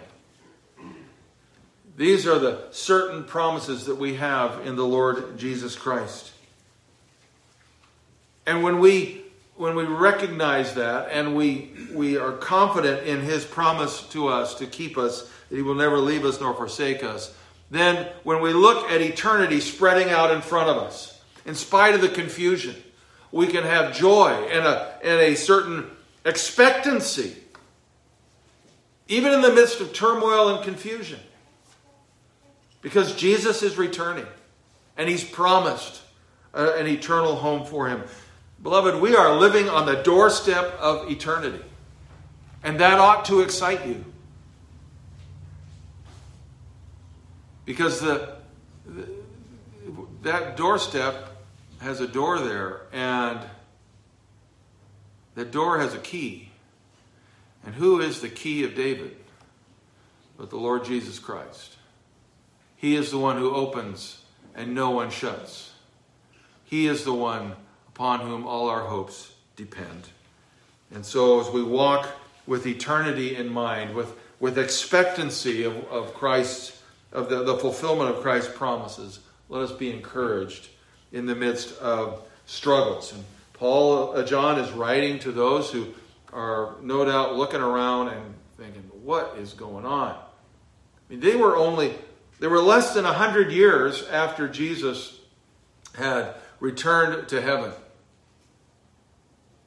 These 1.98 2.27
are 2.27 2.39
the 2.39 2.67
certain 2.72 3.24
promises 3.24 3.86
that 3.86 3.96
we 3.96 4.15
have 4.15 4.65
in 4.65 4.75
the 4.75 4.86
Lord 4.86 5.38
Jesus 5.38 5.75
Christ. 5.75 6.31
And 8.46 8.63
when 8.63 8.79
we 8.79 9.24
when 9.55 9.75
we 9.75 9.84
recognize 9.84 10.75
that 10.75 11.10
and 11.12 11.36
we 11.36 11.72
we 11.93 12.15
are 12.17 12.31
confident 12.31 13.05
in 13.05 13.19
his 13.19 13.43
promise 13.43 14.03
to 14.10 14.29
us 14.29 14.55
to 14.55 14.65
keep 14.65 14.98
us 14.98 15.29
that 15.49 15.55
he 15.55 15.61
will 15.61 15.75
never 15.75 15.97
leave 15.97 16.25
us 16.25 16.39
nor 16.39 16.53
forsake 16.53 17.03
us, 17.03 17.35
then 17.71 18.07
when 18.23 18.41
we 18.41 18.53
look 18.53 18.89
at 18.89 19.01
eternity 19.01 19.59
spreading 19.59 20.09
out 20.09 20.31
in 20.31 20.41
front 20.41 20.69
of 20.69 20.77
us, 20.77 21.21
in 21.45 21.55
spite 21.55 21.95
of 21.95 22.01
the 22.01 22.09
confusion, 22.09 22.75
we 23.31 23.47
can 23.47 23.63
have 23.63 23.95
joy 23.95 24.29
and 24.51 24.65
a, 24.65 24.97
and 25.03 25.19
a 25.21 25.35
certain 25.35 25.89
expectancy, 26.25 27.35
even 29.07 29.33
in 29.33 29.41
the 29.41 29.53
midst 29.53 29.81
of 29.81 29.93
turmoil 29.93 30.55
and 30.55 30.63
confusion. 30.63 31.19
Because 32.81 33.15
Jesus 33.15 33.61
is 33.61 33.77
returning 33.77 34.25
and 34.97 35.09
he's 35.09 35.23
promised 35.23 36.01
an 36.53 36.87
eternal 36.87 37.35
home 37.35 37.65
for 37.65 37.87
him. 37.87 38.03
Beloved, 38.61 39.01
we 39.01 39.15
are 39.15 39.35
living 39.35 39.69
on 39.69 39.85
the 39.85 39.95
doorstep 40.03 40.73
of 40.79 41.09
eternity, 41.09 41.63
and 42.63 42.79
that 42.79 42.99
ought 42.99 43.25
to 43.25 43.41
excite 43.41 43.85
you. 43.85 44.03
Because 47.69 47.99
the, 47.99 48.29
the 48.88 49.07
that 50.23 50.57
doorstep 50.57 51.29
has 51.81 52.01
a 52.01 52.07
door 52.07 52.39
there, 52.39 52.81
and 52.91 53.39
that 55.35 55.51
door 55.51 55.77
has 55.77 55.93
a 55.93 55.99
key. 55.99 56.49
And 57.63 57.75
who 57.75 58.01
is 58.01 58.21
the 58.21 58.27
key 58.27 58.63
of 58.63 58.73
David? 58.73 59.15
But 60.35 60.49
the 60.49 60.57
Lord 60.57 60.83
Jesus 60.83 61.19
Christ. 61.19 61.75
He 62.75 62.95
is 62.95 63.11
the 63.11 63.19
one 63.19 63.38
who 63.38 63.53
opens 63.53 64.23
and 64.55 64.73
no 64.73 64.89
one 64.89 65.11
shuts. 65.11 65.71
He 66.65 66.88
is 66.88 67.03
the 67.03 67.13
one 67.13 67.53
upon 67.89 68.21
whom 68.21 68.47
all 68.47 68.67
our 68.67 68.88
hopes 68.88 69.31
depend. 69.55 70.09
And 70.91 71.05
so, 71.05 71.39
as 71.39 71.51
we 71.51 71.61
walk 71.61 72.09
with 72.47 72.65
eternity 72.65 73.35
in 73.35 73.47
mind, 73.47 73.93
with, 73.93 74.11
with 74.39 74.57
expectancy 74.57 75.65
of, 75.65 75.75
of 75.91 76.15
Christ's, 76.15 76.78
of 77.11 77.29
the, 77.29 77.43
the 77.43 77.57
fulfillment 77.57 78.15
of 78.15 78.21
Christ's 78.21 78.55
promises, 78.55 79.19
let 79.49 79.61
us 79.61 79.71
be 79.71 79.91
encouraged 79.91 80.69
in 81.11 81.25
the 81.25 81.35
midst 81.35 81.77
of 81.79 82.21
struggles. 82.45 83.13
And 83.13 83.23
Paul, 83.53 84.15
uh, 84.15 84.23
John 84.23 84.59
is 84.59 84.71
writing 84.71 85.19
to 85.19 85.31
those 85.31 85.71
who, 85.71 85.93
are 86.31 86.75
no 86.81 87.05
doubt 87.05 87.35
looking 87.35 87.61
around 87.61 88.09
and 88.09 88.33
thinking, 88.57 88.83
what 89.03 89.35
is 89.39 89.53
going 89.53 89.85
on? 89.85 90.11
I 90.11 90.17
mean, 91.09 91.19
they 91.19 91.35
were 91.35 91.57
only, 91.57 91.93
they 92.39 92.47
were 92.47 92.61
less 92.61 92.93
than 92.93 93.05
100 93.05 93.51
years 93.51 94.07
after 94.09 94.47
Jesus 94.47 95.19
had 95.95 96.35
returned 96.59 97.27
to 97.29 97.41
heaven. 97.41 97.71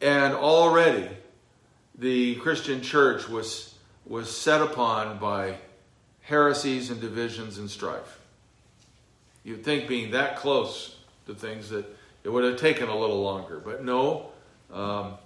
And 0.01 0.35
already 0.35 1.09
the 1.97 2.37
Christian 2.37 2.81
church 2.81 3.29
was, 3.29 3.75
was 4.07 4.35
set 4.37 4.61
upon 4.61 5.19
by 5.19 5.57
heresies 6.33 6.91
and 6.91 6.99
divisions 6.99 7.59
and 7.59 7.69
strife. 7.69 8.19
You'd 9.45 9.63
think 9.63 9.87
being 9.87 10.13
that 10.13 10.37
close 10.37 10.97
to 11.27 11.35
things 11.35 11.69
that 11.69 11.85
it 12.25 12.31
would 12.31 12.43
have 12.43 12.57
taken 12.57 12.89
a 12.89 12.97
little 12.97 13.21
longer. 13.23 13.61
But 13.63 13.85
no, 13.85 14.31
um, 14.73 15.19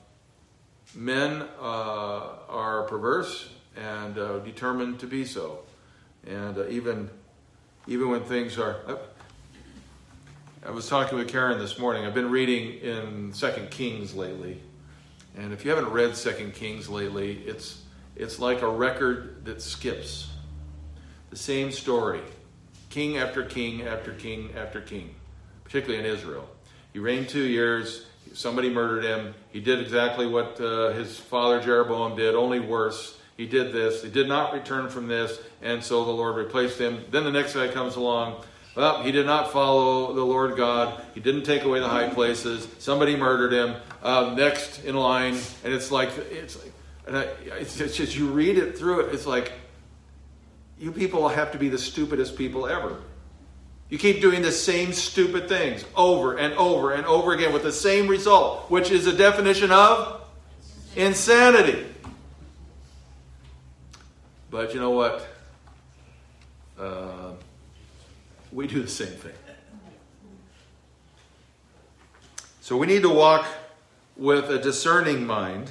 men 0.97 1.45
uh, 1.61 2.29
are 2.49 2.83
perverse 2.89 3.49
and 3.77 4.19
uh, 4.19 4.41
determined 4.41 4.99
to 4.99 5.07
be 5.07 5.25
so. 5.25 5.61
And 6.27 6.59
uh, 6.59 6.67
even, 6.67 7.09
even 7.87 8.11
when 8.11 8.25
things 8.25 8.59
are. 8.59 8.99
I 10.67 10.71
was 10.71 10.89
talking 10.89 11.17
with 11.17 11.29
Karen 11.29 11.61
this 11.61 11.79
morning. 11.79 12.05
I've 12.05 12.15
been 12.15 12.33
reading 12.33 12.81
in 12.81 13.33
Second 13.33 13.71
Kings 13.71 14.13
lately. 14.13 14.61
And 15.37 15.53
if 15.53 15.65
you 15.65 15.71
haven't 15.71 15.91
read 15.93 16.17
Second 16.17 16.55
Kings 16.55 16.89
lately, 16.89 17.45
it's, 17.47 17.81
it's 18.17 18.41
like 18.41 18.63
a 18.63 18.69
record 18.69 19.45
that 19.45 19.63
skips. 19.63 20.31
The 21.37 21.43
same 21.43 21.71
story. 21.71 22.23
King 22.89 23.19
after 23.19 23.45
king 23.45 23.83
after 23.83 24.15
king 24.15 24.55
after 24.57 24.81
king, 24.81 25.15
particularly 25.65 26.03
in 26.03 26.11
Israel. 26.11 26.49
He 26.95 26.99
reigned 26.99 27.29
two 27.29 27.43
years. 27.43 28.07
Somebody 28.33 28.71
murdered 28.71 29.05
him. 29.05 29.35
He 29.51 29.61
did 29.61 29.81
exactly 29.81 30.27
what 30.27 30.59
uh, 30.59 30.93
his 30.93 31.19
father 31.19 31.61
Jeroboam 31.61 32.17
did, 32.17 32.35
only 32.35 32.59
worse. 32.59 33.21
He 33.37 33.45
did 33.47 33.75
this. 33.75 34.03
He 34.03 34.09
did 34.09 34.29
not 34.29 34.55
return 34.55 34.89
from 34.89 35.09
this, 35.09 35.39
and 35.61 35.85
so 35.85 36.07
the 36.07 36.11
Lord 36.11 36.37
replaced 36.37 36.81
him. 36.81 37.05
Then 37.11 37.25
the 37.25 37.33
next 37.33 37.53
guy 37.53 37.69
comes 37.69 37.97
along. 37.97 38.43
Well, 38.75 39.03
he 39.03 39.13
did 39.13 39.27
not 39.27 39.53
follow 39.53 40.15
the 40.15 40.25
Lord 40.25 40.57
God. 40.57 41.03
He 41.13 41.21
didn't 41.21 41.43
take 41.43 41.65
away 41.65 41.81
the 41.81 41.89
high 41.89 42.09
places. 42.09 42.67
Somebody 42.79 43.15
murdered 43.15 43.53
him. 43.53 43.77
Uh, 44.03 44.33
next 44.35 44.85
in 44.85 44.97
line, 44.97 45.35
and 45.65 45.75
it's 45.75 45.91
like 45.91 46.17
it's 46.17 46.57
like, 46.57 46.73
and 47.07 47.15
I, 47.15 47.25
it's 47.61 47.77
just 47.77 48.17
you 48.17 48.29
read 48.29 48.57
it 48.57 48.79
through 48.79 49.01
it. 49.01 49.15
It's 49.15 49.27
like 49.27 49.53
you 50.79 50.93
people 50.93 51.29
have 51.29 51.53
to 51.53 51.59
be 51.59 51.69
the 51.69 51.79
stupidest 51.79 52.37
people 52.37 52.67
ever. 52.67 52.99
You 53.89 53.99
keep 53.99 54.21
doing 54.21 54.43
the 54.43 54.53
same 54.53 54.93
stupid 54.93 55.49
things 55.49 55.85
over 55.95 56.37
and 56.37 56.53
over 56.55 56.93
and 56.93 57.07
over 57.07 57.33
again 57.33 57.53
with 57.53 57.63
the 57.63 57.73
same 57.73 58.09
result, 58.09 58.71
which 58.71 58.91
is 58.91 59.07
a 59.07 59.17
definition 59.17 59.71
of 59.71 60.23
insanity. 60.97 61.87
But 64.51 64.75
you 64.75 64.81
know 64.81 64.91
what? 64.91 65.27
Uh, 66.79 67.33
we 68.53 68.67
do 68.67 68.83
the 68.83 68.89
same 68.89 69.09
thing. 69.09 69.33
So 72.61 72.77
we 72.77 72.87
need 72.87 73.03
to 73.03 73.09
walk 73.09 73.47
with 74.17 74.51
a 74.51 74.59
discerning 74.59 75.25
mind, 75.25 75.71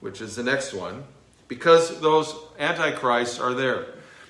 which 0.00 0.20
is 0.20 0.36
the 0.36 0.44
next 0.44 0.72
one, 0.72 1.02
because 1.48 2.00
those 2.00 2.32
antichrists 2.58 3.40
are 3.40 3.54
there. 3.54 3.86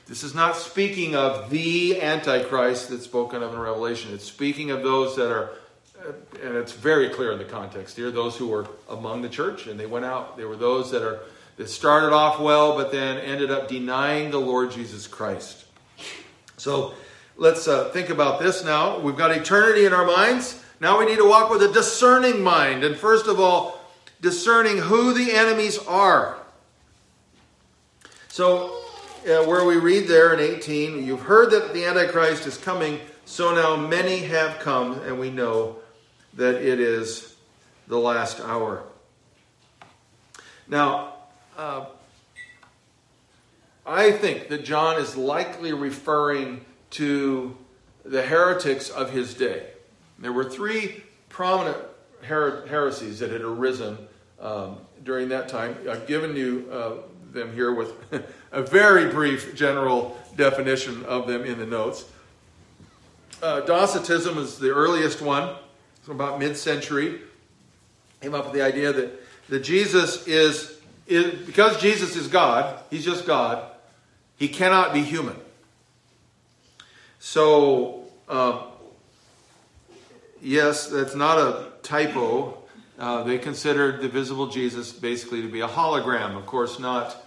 This 0.07 0.23
is 0.23 0.35
not 0.35 0.57
speaking 0.57 1.15
of 1.15 1.49
the 1.49 2.01
Antichrist 2.03 2.91
that's 2.91 3.05
spoken 3.05 3.43
of 3.43 3.55
in 3.55 3.59
Revelation. 3.59 4.13
It's 4.13 4.25
speaking 4.25 4.71
of 4.71 4.83
those 4.83 5.17
that 5.17 5.33
are, 5.33 5.51
and 6.43 6.57
it's 6.57 6.73
very 6.73 7.09
clear 7.09 7.33
in 7.33 7.39
the 7.39 7.45
context 7.45 7.97
here, 7.97 8.11
those 8.11 8.37
who 8.37 8.49
were 8.49 8.67
among 8.91 9.23
the 9.23 9.31
church 9.31 9.67
and 9.67 9.81
they 9.81 9.87
went 9.87 10.05
out. 10.05 10.37
They 10.37 10.45
were 10.45 10.57
those 10.57 10.91
that 10.91 11.03
are 11.03 11.21
that 11.57 11.69
started 11.69 12.13
off 12.13 12.41
well, 12.41 12.77
but 12.77 12.91
then 12.91 13.19
ended 13.19 13.51
up 13.51 13.69
denying 13.69 14.31
the 14.31 14.41
Lord 14.41 14.73
Jesus 14.73 15.07
Christ. 15.07 15.65
So 16.57 16.95
let's 17.37 17.69
uh, 17.69 17.91
think 17.91 18.11
about 18.11 18.41
this 18.41 18.65
now. 18.65 18.99
We've 18.99 19.17
got 19.17 19.31
eternity 19.31 19.87
in 19.87 19.93
our 19.93 20.05
minds. 20.05 20.63
Now 20.81 20.99
we 20.99 21.07
need 21.07 21.19
to 21.19 21.29
walk 21.29 21.51
with 21.51 21.63
a 21.63 21.73
discerning 21.73 22.43
mind. 22.43 22.83
And 22.83 22.97
first 22.97 23.27
of 23.27 23.39
all, 23.39 23.81
discerning 24.21 24.79
who 24.79 25.15
the 25.15 25.33
enemies 25.33 25.79
are. 25.79 26.37
So 28.29 28.84
uh, 29.25 29.43
where 29.45 29.65
we 29.65 29.77
read 29.77 30.07
there 30.07 30.35
in 30.35 30.41
18, 30.41 31.05
you've 31.05 31.23
heard 31.23 31.51
that 31.51 31.73
the 31.73 31.85
Antichrist 31.87 32.47
is 32.47 32.59
coming, 32.59 33.01
so 33.25 33.55
now 33.55 33.75
many 33.75 34.19
have 34.19 34.59
come, 34.59 35.01
and 35.01 35.19
we 35.19 35.31
know 35.31 35.77
that 36.35 36.57
it 36.57 36.79
is 36.79 37.35
the 37.87 37.99
last 37.99 38.41
hour. 38.41 38.85
Now, 40.69 41.15
uh, 41.57 41.87
I 43.87 44.13
think 44.13 44.49
that 44.49 44.65
John 44.65 45.01
is 45.01 45.17
likely 45.17 45.73
referring 45.73 46.65
to 46.91 47.57
the 48.05 48.23
heretics 48.23 48.91
of 48.91 49.11
his 49.11 49.35
day. 49.35 49.69
There 50.19 50.33
were 50.33 50.45
three 50.45 51.03
prominent 51.29 51.79
her- 52.23 52.67
heresies 52.67 53.19
that 53.21 53.31
had 53.31 53.43
arisen 53.43 53.99
um, 54.41 54.79
during 55.03 55.29
that 55.31 55.49
time. 55.49 55.77
I've 55.91 56.07
given 56.07 56.37
you 56.37 56.69
uh, 56.71 56.93
them 57.33 57.53
here 57.53 57.73
with 57.73 57.93
a 58.55 58.63
very 58.63 59.11
brief 59.11 59.55
general 59.55 60.17
definition 60.37 61.05
of 61.05 61.27
them 61.27 61.45
in 61.45 61.59
the 61.59 61.67
notes. 61.67 62.05
Uh, 63.43 63.61
Docetism 63.61 64.39
is 64.39 64.59
the 64.59 64.71
earliest 64.71 65.21
one, 65.21 65.57
it's 65.99 66.09
about 66.09 66.39
mid 66.39 66.57
century. 66.57 67.21
Came 68.23 68.35
up 68.35 68.45
with 68.45 68.55
the 68.55 68.63
idea 68.63 68.93
that, 68.93 69.11
that 69.49 69.61
Jesus 69.61 70.27
is, 70.27 70.79
is, 71.07 71.45
because 71.47 71.81
Jesus 71.81 72.17
is 72.17 72.29
God, 72.29 72.81
he's 72.91 73.05
just 73.05 73.27
God, 73.27 73.71
he 74.37 74.49
cannot 74.49 74.95
be 74.95 75.03
human. 75.03 75.37
So, 77.19 78.05
uh, 78.29 78.63
yes, 80.41 80.87
that's 80.87 81.15
not 81.15 81.39
a 81.39 81.73
typo. 81.83 82.59
Uh, 82.99 83.25
they 83.25 83.39
considered 83.39 84.01
the 84.01 84.09
visible 84.09 84.47
Jesus 84.47 84.93
basically 84.93 85.43
to 85.43 85.49
be 85.49 85.61
a 85.61 85.69
hologram. 85.69 86.37
Of 86.37 86.47
course, 86.47 86.79
not 86.79 87.24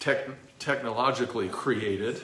tech, 0.00 0.26
technologically 0.58 1.48
created 1.48 2.20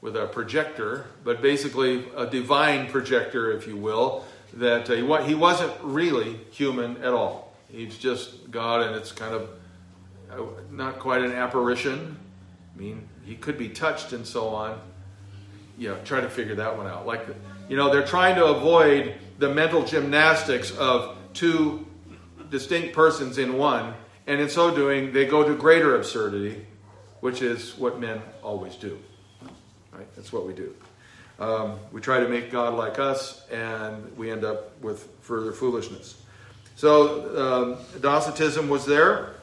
with 0.00 0.16
a 0.16 0.26
projector, 0.26 1.06
but 1.22 1.42
basically 1.42 2.06
a 2.16 2.26
divine 2.26 2.88
projector, 2.88 3.52
if 3.52 3.66
you 3.66 3.76
will, 3.76 4.24
that 4.54 4.90
uh, 4.90 5.22
he 5.22 5.34
wasn't 5.34 5.72
really 5.82 6.40
human 6.50 6.96
at 6.98 7.12
all. 7.12 7.52
He's 7.70 7.96
just 7.96 8.50
God, 8.50 8.82
and 8.82 8.96
it's 8.96 9.12
kind 9.12 9.34
of 9.34 9.50
uh, 10.32 10.42
not 10.70 10.98
quite 10.98 11.22
an 11.22 11.32
apparition. 11.32 12.16
I 12.74 12.80
mean, 12.80 13.08
he 13.24 13.36
could 13.36 13.58
be 13.58 13.68
touched 13.68 14.12
and 14.12 14.26
so 14.26 14.48
on. 14.48 14.80
Yeah, 15.78 15.94
try 16.04 16.20
to 16.20 16.30
figure 16.30 16.56
that 16.56 16.76
one 16.76 16.86
out. 16.86 17.06
Like, 17.06 17.26
you 17.68 17.76
know, 17.76 17.92
they're 17.92 18.06
trying 18.06 18.34
to 18.36 18.46
avoid 18.46 19.14
the 19.38 19.52
mental 19.52 19.84
gymnastics 19.84 20.72
of 20.72 21.16
two 21.32 21.86
distinct 22.50 22.94
persons 22.94 23.38
in 23.38 23.56
one 23.56 23.94
and 24.30 24.40
in 24.40 24.48
so 24.48 24.72
doing, 24.72 25.12
they 25.12 25.26
go 25.26 25.42
to 25.42 25.56
greater 25.56 25.96
absurdity, 25.96 26.64
which 27.18 27.42
is 27.42 27.76
what 27.76 27.98
men 27.98 28.22
always 28.44 28.76
do. 28.76 28.96
Right? 29.92 30.06
That's 30.14 30.32
what 30.32 30.46
we 30.46 30.52
do. 30.52 30.72
Um, 31.40 31.80
we 31.90 32.00
try 32.00 32.20
to 32.20 32.28
make 32.28 32.52
God 32.52 32.74
like 32.74 33.00
us, 33.00 33.44
and 33.50 34.16
we 34.16 34.30
end 34.30 34.44
up 34.44 34.80
with 34.80 35.08
further 35.22 35.50
foolishness. 35.50 36.22
So, 36.76 37.74
um, 37.74 38.00
Docetism 38.00 38.68
was 38.68 38.86
there, 38.86 39.34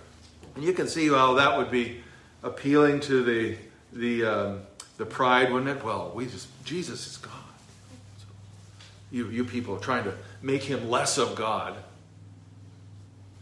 and 0.55 0.63
you 0.63 0.71
can 0.71 0.87
see 0.87 1.09
how 1.09 1.33
that 1.33 1.57
would 1.57 1.69
be 1.69 2.01
appealing 2.41 3.01
to 3.01 3.23
the 3.23 3.57
the 3.91 4.23
um, 4.23 4.61
the 4.95 5.05
pride, 5.05 5.51
wouldn't 5.51 5.69
it? 5.69 5.83
Well, 5.83 6.13
we 6.15 6.27
just 6.27 6.47
Jesus 6.63 7.05
is 7.07 7.17
God. 7.17 7.33
So 8.19 8.25
you 9.11 9.27
you 9.31 9.43
people 9.43 9.75
are 9.75 9.81
trying 9.81 10.05
to 10.05 10.13
make 10.41 10.63
him 10.63 10.89
less 10.89 11.17
of 11.17 11.35
God. 11.35 11.75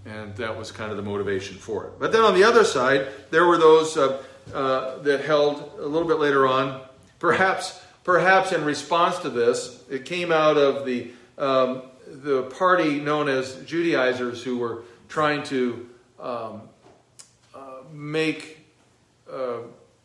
And 0.06 0.36
that 0.36 0.58
was 0.58 0.72
kind 0.72 0.92
of 0.92 0.98
the 0.98 1.04
motivation 1.04 1.58
for 1.58 1.86
it. 1.86 1.94
But 2.00 2.12
then 2.12 2.22
on 2.22 2.36
the 2.36 2.44
other 2.44 2.64
side, 2.64 3.08
there 3.32 3.48
were 3.48 3.58
those 3.58 3.98
uh, 3.98 4.22
uh, 4.54 5.00
that 5.00 5.22
held 5.22 5.72
a 5.80 5.86
little 5.86 6.08
bit 6.08 6.20
later 6.20 6.48
on, 6.48 6.82
perhaps, 7.20 7.82
perhaps 8.04 8.52
in 8.52 8.64
response 8.64 9.18
to 9.20 9.30
this, 9.30 9.84
it 9.90 10.06
came 10.06 10.32
out 10.32 10.58
of 10.58 10.86
the, 10.86 11.12
um, 11.38 11.82
the 12.08 12.44
party 12.44 13.00
known 13.00 13.28
as 13.28 13.56
Judaizers 13.66 14.44
who 14.44 14.60
were 14.60 14.84
trying 15.10 15.42
to 15.44 15.90
um, 16.20 16.62
uh, 17.56 17.60
make 17.92 18.60
uh, 19.32 19.58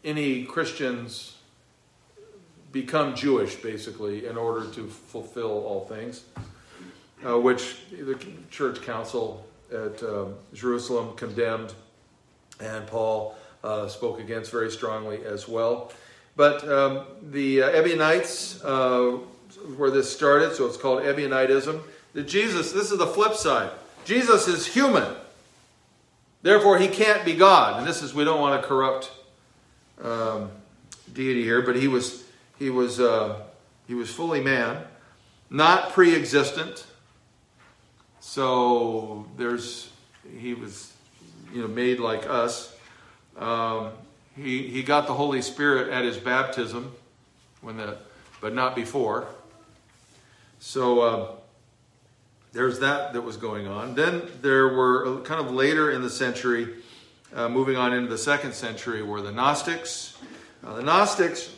any 0.03 0.45
Christians 0.45 1.37
become 2.73 3.15
Jewish, 3.15 3.57
basically, 3.57 4.27
in 4.27 4.37
order 4.37 4.67
to 4.71 4.87
fulfill 4.87 5.65
all 5.67 5.87
things, 5.87 6.25
uh, 7.27 7.39
which 7.39 7.77
the 7.91 8.19
church 8.51 8.81
council 8.83 9.45
at 9.72 10.02
um, 10.02 10.35
Jerusalem 10.52 11.14
condemned, 11.16 11.74
and 12.61 12.87
Paul 12.87 13.37
uh, 13.62 13.88
spoke 13.88 14.20
against 14.20 14.50
very 14.50 14.70
strongly 14.70 15.24
as 15.24 15.48
well. 15.48 15.92
But 16.37 16.66
um, 16.68 17.04
the 17.30 17.62
uh, 17.62 17.70
Ebionites, 17.70 18.64
uh, 18.64 19.18
where 19.76 19.90
this 19.90 20.11
started, 20.11 20.54
so 20.54 20.66
it's 20.66 20.76
called 20.76 21.02
Ebionitism. 21.02 21.80
The 22.14 22.22
Jesus, 22.22 22.72
this 22.72 22.90
is 22.90 22.98
the 22.98 23.06
flip 23.06 23.35
side. 23.35 23.70
Jesus 24.04 24.48
is 24.48 24.66
human. 24.66 25.14
Therefore, 26.42 26.78
he 26.78 26.88
can't 26.88 27.24
be 27.24 27.35
God. 27.35 27.78
And 27.78 27.87
this 27.87 28.02
is, 28.02 28.14
we 28.14 28.24
don't 28.24 28.40
want 28.40 28.61
to 28.61 28.66
corrupt 28.66 29.12
um, 30.02 30.50
deity 31.12 31.42
here, 31.42 31.62
but 31.62 31.76
he 31.76 31.88
was, 31.88 32.24
he 32.59 32.70
was, 32.70 32.98
uh, 32.98 33.42
he 33.87 33.94
was 33.94 34.11
fully 34.11 34.40
man, 34.40 34.83
not 35.50 35.90
pre 35.92 36.14
existent. 36.14 36.87
So 38.31 39.27
there's, 39.37 39.90
he 40.38 40.55
was, 40.55 40.93
you 41.53 41.62
know, 41.62 41.66
made 41.66 41.99
like 41.99 42.31
us. 42.31 42.73
Um, 43.37 43.90
he, 44.37 44.69
he 44.69 44.85
got 44.85 45.09
the 45.09 45.14
Holy 45.14 45.43
Spirit 45.43 45.88
at 45.88 46.05
his 46.05 46.16
baptism, 46.16 46.93
when 47.61 47.77
the, 47.77 47.97
but 48.40 48.55
not 48.55 48.77
before. 48.77 49.27
So 50.61 51.01
uh, 51.01 51.33
there's 52.53 52.79
that 52.79 53.14
that 53.14 53.23
was 53.23 53.37
going 53.37 53.66
on. 53.66 53.97
Then 53.97 54.23
there 54.43 54.69
were 54.69 55.07
uh, 55.09 55.21
kind 55.23 55.45
of 55.45 55.53
later 55.53 55.90
in 55.90 56.01
the 56.01 56.09
century, 56.09 56.69
uh, 57.35 57.49
moving 57.49 57.77
on 57.77 57.93
into 57.93 58.09
the 58.09 58.16
second 58.16 58.55
century, 58.55 59.03
were 59.03 59.23
the 59.23 59.33
Gnostics. 59.33 60.16
Uh, 60.64 60.75
the 60.75 60.83
Gnostics, 60.83 61.53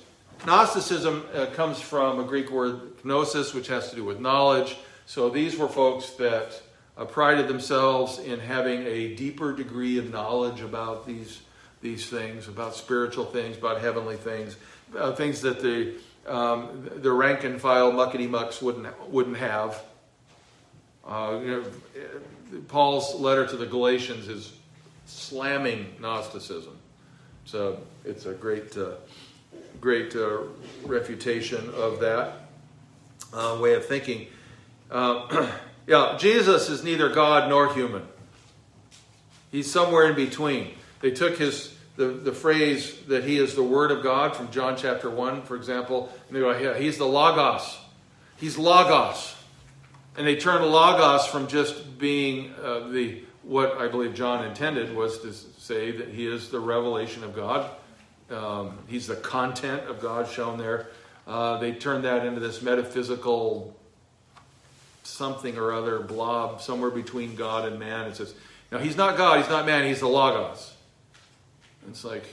Gnosticism 0.47 1.27
uh, 1.35 1.47
comes 1.53 1.83
from 1.83 2.19
a 2.19 2.25
Greek 2.25 2.51
word 2.51 3.05
gnosis, 3.05 3.53
which 3.53 3.69
has 3.69 3.91
to 3.91 3.97
do 3.97 4.05
with 4.07 4.21
knowledge. 4.21 4.79
So 5.07 5.29
these 5.31 5.57
were 5.57 5.69
folks 5.69 6.11
that 6.11 6.61
uh, 6.97 7.05
prided 7.05 7.49
themselves 7.49 8.19
in 8.19 8.41
having 8.41 8.87
a 8.87 9.15
deeper 9.15 9.53
degree 9.53 9.99
of 9.99 10.11
knowledge 10.11 10.61
about 10.61 11.07
these 11.07 11.43
these 11.81 12.09
things, 12.09 12.47
about 12.47 12.77
spiritual 12.77 13.25
things, 13.25 13.57
about 13.57 13.81
heavenly 13.81 14.17
things, 14.17 14.57
uh, 14.97 15.13
things 15.13 15.41
that 15.41 15.61
the 15.61 15.95
um, 16.27 16.89
the 16.97 17.11
rank 17.11 17.43
and 17.43 17.61
file 17.61 17.91
muckety 17.93 18.29
mucks 18.29 18.63
wouldn't 18.63 19.11
wouldn't 19.11 19.37
have. 19.37 19.83
Uh, 21.05 21.41
you 21.43 21.51
know, 21.51 22.61
Paul's 22.69 23.15
letter 23.17 23.47
to 23.47 23.57
the 23.57 23.67
Galatians 23.67 24.29
is 24.29 24.53
slamming 25.07 25.95
Gnosticism. 26.01 26.77
So 27.45 27.79
it's 28.05 28.27
a 28.27 28.33
great, 28.33 28.77
uh, 28.77 28.93
great 29.81 30.15
uh, 30.15 30.43
refutation 30.85 31.69
of 31.75 32.01
that 32.01 32.49
uh, 33.33 33.59
way 33.61 33.75
of 33.75 33.85
thinking. 33.85 34.29
Uh, 34.93 35.49
yeah, 35.87 36.17
Jesus 36.21 36.69
is 36.69 36.85
neither 36.85 37.09
God 37.09 37.49
nor 37.49 37.73
human. 37.75 38.07
He's 39.51 39.71
somewhere 39.71 40.09
in 40.09 40.15
between. 40.15 40.75
They 41.01 41.11
took 41.11 41.39
his 41.39 41.75
the, 41.97 42.07
the 42.07 42.33
phrase 42.33 42.97
that 43.09 43.25
he 43.25 43.39
is 43.39 43.55
the 43.55 43.63
Word 43.63 43.91
of 43.91 44.03
God 44.03 44.35
from 44.35 44.51
John 44.51 44.77
chapter 44.77 45.11
1, 45.11 45.43
for 45.43 45.57
example, 45.57 46.11
and 46.27 46.37
they 46.37 46.41
go, 46.41 46.57
yeah, 46.57 46.79
he's 46.79 46.97
the 46.97 47.07
Logos. 47.07 47.79
He's 48.39 48.57
Logos. 48.57 49.35
And 50.17 50.27
they 50.27 50.37
turned 50.37 50.65
Logos 50.65 51.27
from 51.27 51.49
just 51.49 51.99
being 51.99 52.55
uh, 52.63 52.89
the 52.89 53.23
what 53.43 53.79
I 53.79 53.89
believe 53.89 54.15
John 54.15 54.45
intended 54.45 54.95
was 54.95 55.19
to 55.21 55.33
say 55.33 55.91
that 55.91 56.09
he 56.09 56.27
is 56.27 56.51
the 56.51 56.61
revelation 56.61 57.25
of 57.25 57.35
God. 57.35 57.69
Um, 58.31 58.79
he's 58.87 59.09
the 59.09 59.17
content 59.17 59.83
of 59.89 60.01
God 60.01 60.29
shown 60.29 60.59
there. 60.59 60.87
Uh, 61.27 61.59
they 61.59 61.73
turned 61.73 62.05
that 62.05 62.25
into 62.25 62.41
this 62.41 62.63
metaphysical 62.63 63.77
something 65.03 65.59
or 65.59 65.73
other 65.73 66.01
blob 66.01 66.61
somewhere 66.61 66.91
between 66.91 67.35
God 67.35 67.67
and 67.67 67.79
man. 67.79 68.07
It 68.07 68.17
says, 68.17 68.35
now 68.71 68.79
he's 68.79 68.97
not 68.97 69.17
God, 69.17 69.39
he's 69.39 69.49
not 69.49 69.67
man, 69.67 69.87
he's 69.87 70.01
the 70.01 70.09
Logos. 70.09 70.75
It's 71.89 72.05
like, 72.05 72.25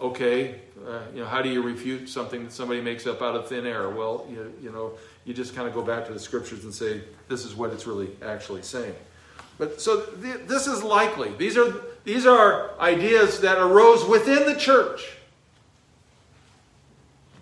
okay, 0.00 0.60
uh, 0.86 1.00
you 1.14 1.20
know, 1.20 1.26
how 1.26 1.42
do 1.42 1.48
you 1.48 1.62
refute 1.62 2.08
something 2.08 2.44
that 2.44 2.52
somebody 2.52 2.80
makes 2.80 3.06
up 3.06 3.22
out 3.22 3.36
of 3.36 3.48
thin 3.48 3.66
air? 3.66 3.90
Well, 3.90 4.26
you, 4.30 4.52
you 4.60 4.72
know, 4.72 4.92
you 5.24 5.34
just 5.34 5.54
kind 5.54 5.68
of 5.68 5.74
go 5.74 5.82
back 5.82 6.06
to 6.06 6.12
the 6.12 6.18
scriptures 6.18 6.64
and 6.64 6.74
say, 6.74 7.02
this 7.28 7.44
is 7.44 7.54
what 7.54 7.70
it's 7.70 7.86
really 7.86 8.10
actually 8.22 8.62
saying. 8.62 8.94
But 9.58 9.80
so 9.80 10.00
th- 10.00 10.46
this 10.46 10.66
is 10.66 10.82
likely. 10.82 11.32
These 11.36 11.56
are, 11.56 11.82
these 12.04 12.26
are 12.26 12.78
ideas 12.80 13.40
that 13.40 13.58
arose 13.58 14.04
within 14.04 14.46
the 14.46 14.58
church. 14.58 15.16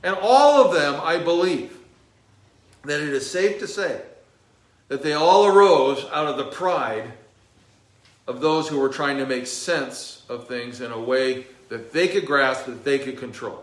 And 0.03 0.16
all 0.20 0.64
of 0.64 0.74
them, 0.74 1.01
I 1.03 1.18
believe, 1.18 1.78
that 2.88 3.01
it 3.01 3.09
is 3.09 3.29
safe 3.31 3.59
to 3.61 3.66
say 3.66 4.01
that 4.88 5.03
they 5.03 5.12
all 5.12 5.46
arose 5.46 6.05
out 6.12 6.27
of 6.27 6.37
the 6.37 6.44
pride 6.44 7.12
of 8.27 8.40
those 8.40 8.68
who 8.68 8.79
were 8.79 8.88
trying 8.88 9.18
to 9.18 9.27
make 9.27 9.46
sense 9.46 10.22
of 10.29 10.48
things 10.48 10.81
in 10.81 10.92
a 10.92 11.01
way 11.01 11.46
that 11.68 11.92
they 11.92 12.09
could 12.09 12.27
grasp, 12.27 12.66
that 12.66 12.85
they 12.85 12.98
could 12.98 13.18
control, 13.18 13.62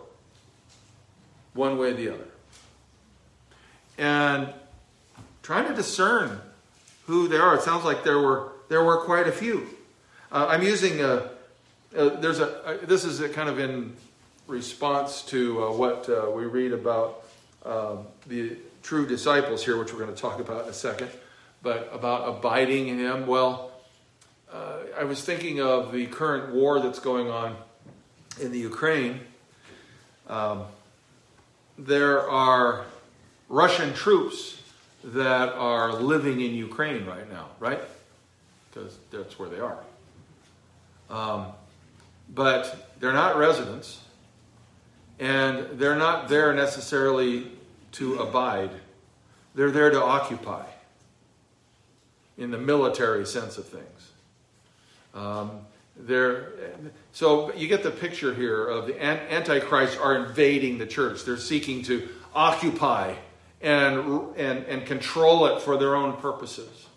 one 1.53 1.77
way 1.77 1.91
or 1.91 1.93
the 1.93 2.09
other. 2.09 2.27
And 3.97 4.53
trying 5.41 5.67
to 5.67 5.73
discern 5.73 6.41
who 7.05 7.27
they 7.27 7.37
are. 7.37 7.55
It 7.55 7.61
sounds 7.61 7.85
like 7.85 8.03
there 8.03 8.19
were 8.19 8.51
there 8.67 8.83
were 8.83 8.97
quite 8.97 9.27
a 9.27 9.31
few. 9.31 9.67
Uh, 10.31 10.47
I'm 10.49 10.63
using 10.63 11.01
a, 11.01 11.29
a 11.95 12.09
there's 12.09 12.39
a, 12.39 12.79
a, 12.81 12.85
this 12.85 13.05
is 13.05 13.21
kind 13.33 13.47
of 13.47 13.59
in 13.59 13.95
response 14.47 15.21
to 15.23 15.63
uh, 15.63 15.71
what 15.71 16.09
uh, 16.09 16.29
we 16.31 16.45
read 16.45 16.73
about 16.73 17.23
um, 17.63 18.05
the 18.27 18.57
true 18.85 19.07
disciples 19.07 19.65
here, 19.65 19.77
which 19.77 19.91
we're 19.91 19.99
going 19.99 20.13
to 20.13 20.21
talk 20.21 20.39
about 20.39 20.65
in 20.65 20.69
a 20.69 20.73
second, 20.73 21.09
but 21.63 21.89
about 21.91 22.29
abiding 22.29 22.87
in 22.87 22.99
Him. 22.99 23.25
Well, 23.25 23.71
uh, 24.53 24.77
I 24.95 25.05
was 25.05 25.23
thinking 25.23 25.59
of 25.59 25.91
the 25.91 26.05
current 26.05 26.53
war 26.53 26.79
that's 26.79 26.99
going 26.99 27.27
on 27.27 27.55
in 28.39 28.51
the 28.51 28.59
Ukraine. 28.59 29.21
Um, 30.29 30.65
there 31.79 32.29
are 32.29 32.85
Russian 33.49 33.91
troops 33.95 34.61
that 35.03 35.53
are 35.53 35.93
living 35.93 36.41
in 36.41 36.53
Ukraine 36.53 37.07
right 37.07 37.27
now, 37.27 37.47
right? 37.59 37.81
Because 38.69 38.99
that's 39.09 39.39
where 39.39 39.49
they 39.49 39.59
are. 39.59 39.79
Um, 41.09 41.47
but 42.35 42.91
they're 42.99 43.13
not 43.13 43.35
residents, 43.35 43.99
and 45.19 45.79
they're 45.79 45.97
not 45.97 46.29
there 46.29 46.53
necessarily 46.53 47.47
to 47.95 48.19
abide. 48.19 48.71
They're 49.53 49.71
there 49.71 49.89
to 49.89 50.01
occupy 50.01 50.65
in 52.37 52.51
the 52.51 52.57
military 52.57 53.25
sense 53.25 53.57
of 53.57 53.65
things. 53.65 54.11
Um, 55.13 55.61
so 57.13 57.53
you 57.53 57.69
get 57.69 57.83
the 57.83 57.91
picture 57.91 58.33
here 58.33 58.67
of 58.67 58.87
the 58.87 59.01
Antichrist 59.01 59.97
are 59.97 60.25
invading 60.25 60.77
the 60.77 60.85
church. 60.85 61.23
They're 61.23 61.37
seeking 61.37 61.83
to 61.83 62.09
occupy 62.33 63.15
and, 63.61 64.35
and, 64.35 64.65
and 64.65 64.85
control 64.85 65.45
it 65.45 65.61
for 65.61 65.77
their 65.77 65.95
own 65.95 66.17
purposes. 66.17 66.87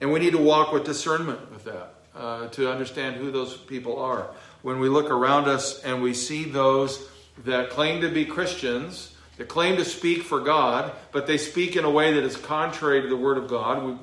And 0.00 0.12
we 0.12 0.20
need 0.20 0.32
to 0.32 0.38
walk 0.38 0.72
with 0.72 0.84
discernment 0.84 1.50
with 1.52 1.64
that 1.64 1.94
uh, 2.14 2.48
to 2.48 2.70
understand 2.70 3.16
who 3.16 3.32
those 3.32 3.56
people 3.56 3.98
are. 3.98 4.28
When 4.62 4.78
we 4.78 4.88
look 4.88 5.10
around 5.10 5.48
us 5.48 5.82
and 5.82 6.00
we 6.02 6.14
see 6.14 6.44
those 6.44 7.08
that 7.44 7.70
claim 7.70 8.00
to 8.02 8.08
be 8.08 8.24
Christians, 8.24 9.11
that 9.36 9.48
claim 9.48 9.76
to 9.76 9.84
speak 9.84 10.22
for 10.22 10.40
God, 10.40 10.92
but 11.10 11.26
they 11.26 11.38
speak 11.38 11.76
in 11.76 11.84
a 11.84 11.90
way 11.90 12.12
that 12.12 12.22
is 12.22 12.36
contrary 12.36 13.02
to 13.02 13.08
the 13.08 13.16
Word 13.16 13.38
of 13.38 13.48
God, 13.48 13.84
we, 13.84 13.96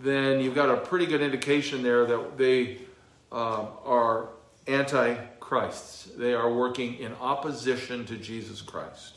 then 0.00 0.40
you've 0.40 0.54
got 0.54 0.70
a 0.70 0.76
pretty 0.76 1.06
good 1.06 1.20
indication 1.20 1.82
there 1.82 2.06
that 2.06 2.38
they 2.38 2.78
uh, 3.30 3.66
are 3.84 4.28
antichrists. 4.66 6.04
They 6.16 6.34
are 6.34 6.52
working 6.52 6.98
in 6.98 7.14
opposition 7.20 8.06
to 8.06 8.16
Jesus 8.16 8.62
Christ. 8.62 9.14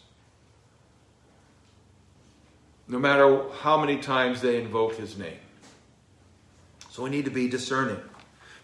No 2.87 2.99
matter 2.99 3.43
how 3.61 3.79
many 3.79 3.97
times 3.97 4.41
they 4.41 4.59
invoke 4.59 4.95
his 4.95 5.17
name. 5.17 5.39
So 6.89 7.03
we 7.03 7.09
need 7.09 7.25
to 7.25 7.31
be 7.31 7.47
discerning. 7.47 7.99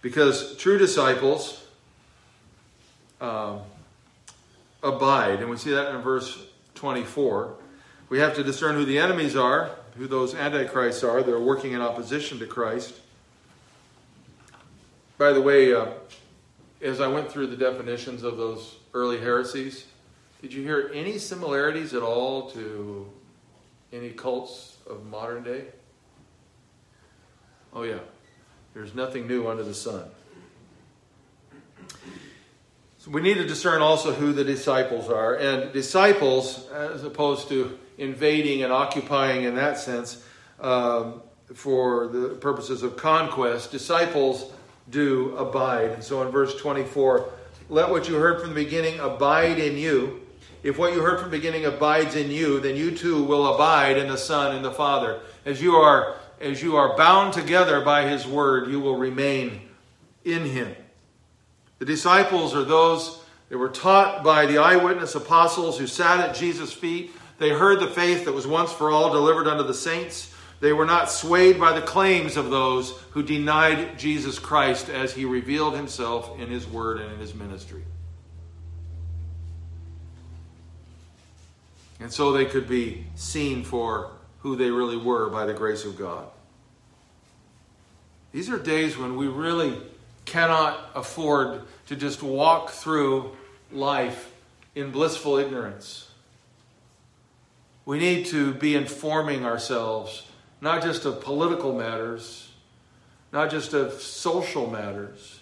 Because 0.02 0.58
true 0.58 0.78
disciples 0.78 1.66
uh, 3.22 3.60
abide, 4.84 5.40
and 5.40 5.50
we 5.50 5.58
see 5.58 5.72
that 5.72 5.96
in 5.96 6.02
verse 6.02 6.38
24. 6.78 7.56
We 8.10 8.20
have 8.20 8.36
to 8.36 8.44
discern 8.44 8.76
who 8.76 8.86
the 8.86 8.98
enemies 8.98 9.36
are 9.36 9.72
who 9.98 10.08
those 10.08 10.36
antichrists 10.36 11.04
are 11.04 11.24
that 11.24 11.34
are 11.34 11.42
working 11.42 11.74
in 11.74 11.82
opposition 11.82 12.40
to 12.40 12.46
Christ. 12.46 12.94
By 15.18 15.34
the 15.34 15.42
way, 15.42 15.74
uh, 15.74 15.88
as 16.82 17.02
I 17.02 17.08
went 17.08 17.32
through 17.32 17.48
the 17.48 17.58
definitions 17.58 18.24
of 18.24 18.38
those 18.38 18.76
early 18.94 19.20
heresies, 19.20 19.86
did 20.42 20.54
you 20.54 20.62
hear 20.62 20.92
any 20.94 21.18
similarities 21.18 21.96
at 21.96 22.04
all 22.04 22.52
to 22.52 23.10
any 23.92 24.12
cults 24.12 24.78
of 24.88 25.06
modern 25.08 25.44
day? 25.44 25.66
Oh, 27.74 27.82
yeah. 27.82 28.00
There's 28.76 28.94
nothing 28.94 29.28
new 29.28 29.48
under 29.48 29.64
the 29.64 29.74
sun. 29.74 30.04
We 33.10 33.22
need 33.22 33.36
to 33.36 33.48
discern 33.48 33.82
also 33.82 34.14
who 34.14 34.34
the 34.34 34.44
disciples 34.44 35.10
are. 35.10 35.36
And 35.36 35.72
disciples, 35.72 36.68
as 36.72 37.04
opposed 37.04 37.48
to 37.50 37.78
invading 37.98 38.64
and 38.64 38.72
occupying 38.72 39.44
in 39.44 39.56
that 39.56 39.78
sense 39.78 40.24
um, 40.60 41.22
for 41.54 42.08
the 42.08 42.30
purposes 42.36 42.84
of 42.84 42.98
conquest, 42.98 43.72
disciples 43.72 44.52
do 44.90 45.36
abide. 45.38 45.92
And 45.92 46.04
so 46.04 46.22
in 46.22 46.30
verse 46.30 46.56
24, 46.60 47.30
let 47.70 47.90
what 47.90 48.08
you 48.08 48.16
heard 48.16 48.40
from 48.42 48.50
the 48.50 48.56
beginning 48.56 49.00
abide 49.00 49.60
in 49.60 49.78
you. 49.78 50.22
If 50.64 50.78
what 50.78 50.94
you 50.94 51.02
heard 51.02 51.20
from 51.20 51.30
the 51.30 51.38
beginning 51.38 51.66
abides 51.66 52.16
in 52.16 52.32
you, 52.32 52.60
then 52.60 52.76
you 52.76 52.92
too 52.92 53.24
will 53.24 53.54
abide 53.56 53.98
in 53.98 54.08
the 54.08 54.18
Son 54.18 54.56
and 54.56 54.66
the 54.66 54.72
Father. 54.72 55.20
As 55.46 55.62
you 55.62 55.76
are 55.76 56.16
as 56.40 56.62
you 56.62 56.76
are 56.76 56.96
bound 56.96 57.34
together 57.34 57.82
by 57.82 58.08
his 58.08 58.28
word, 58.28 58.70
you 58.70 58.80
will 58.80 58.96
remain 58.96 59.62
in 60.24 60.46
him. 60.46 60.76
The 61.80 61.86
disciples 61.86 62.56
are 62.56 62.64
those 62.64 63.22
that 63.50 63.58
were 63.58 63.70
taught 63.70 64.24
by 64.24 64.46
the 64.46 64.58
eyewitness 64.58 65.16
apostles 65.16 65.78
who 65.78 65.88
sat 65.88 66.20
at 66.20 66.36
Jesus' 66.36 66.74
feet. 66.74 67.12
They 67.40 67.50
heard 67.50 67.80
the 67.80 67.88
faith 67.88 68.26
that 68.26 68.34
was 68.34 68.48
once 68.48 68.72
for 68.72 68.90
all 68.92 69.14
delivered 69.14 69.48
unto 69.48 69.64
the 69.64 69.74
saints. 69.74 70.34
They 70.60 70.74
were 70.74 70.86
not 70.86 71.12
swayed 71.12 71.60
by 71.60 71.80
the 71.80 71.86
claims 71.86 72.36
of 72.36 72.50
those 72.50 72.92
who 73.12 73.22
denied 73.22 74.00
Jesus 74.00 74.40
Christ 74.40 74.90
as 74.90 75.14
he 75.14 75.24
revealed 75.26 75.76
himself 75.76 76.40
in 76.40 76.50
his 76.50 76.68
word 76.68 77.00
and 77.00 77.14
in 77.14 77.20
his 77.20 77.36
ministry. 77.36 77.84
And 82.00 82.12
so 82.12 82.32
they 82.32 82.46
could 82.46 82.68
be 82.68 83.06
seen 83.16 83.64
for 83.64 84.12
who 84.40 84.56
they 84.56 84.70
really 84.70 84.98
were 84.98 85.30
by 85.30 85.46
the 85.46 85.54
grace 85.54 85.86
of 85.86 85.98
God. 85.98 86.28
These 88.32 88.50
are 88.50 88.60
days 88.60 88.98
when 88.98 89.16
we 89.16 89.28
really 89.28 89.80
cannot 90.28 90.92
afford 90.94 91.64
to 91.88 91.96
just 91.96 92.22
walk 92.22 92.70
through 92.70 93.36
life 93.72 94.32
in 94.76 94.92
blissful 94.92 95.38
ignorance. 95.38 96.08
We 97.86 97.98
need 97.98 98.28
to 98.28 98.54
be 98.54 98.76
informing 98.76 99.46
ourselves, 99.46 100.28
not 100.62 100.84
just 100.84 101.06
of 101.06 101.22
political 101.22 101.74
matters, 101.74 102.52
not 103.32 103.50
just 103.50 103.74
of 103.74 103.94
social 103.94 104.70
matters, 104.70 105.40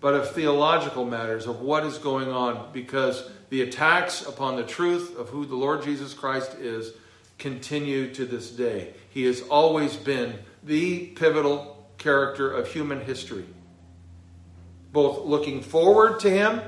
but 0.00 0.14
of 0.14 0.32
theological 0.32 1.04
matters, 1.04 1.46
of 1.46 1.60
what 1.60 1.84
is 1.84 1.98
going 1.98 2.28
on, 2.28 2.70
because 2.72 3.28
the 3.50 3.62
attacks 3.62 4.24
upon 4.24 4.56
the 4.56 4.62
truth 4.62 5.18
of 5.18 5.28
who 5.28 5.44
the 5.44 5.56
Lord 5.56 5.82
Jesus 5.82 6.14
Christ 6.14 6.54
is 6.54 6.92
continue 7.38 8.14
to 8.14 8.24
this 8.24 8.50
day. 8.50 8.94
He 9.10 9.24
has 9.24 9.42
always 9.42 9.96
been 9.96 10.38
the 10.62 11.06
pivotal 11.08 11.86
character 11.98 12.50
of 12.50 12.68
human 12.68 13.00
history, 13.00 13.44
both 14.92 15.24
looking 15.24 15.62
forward 15.62 16.20
to 16.20 16.30
Him 16.30 16.60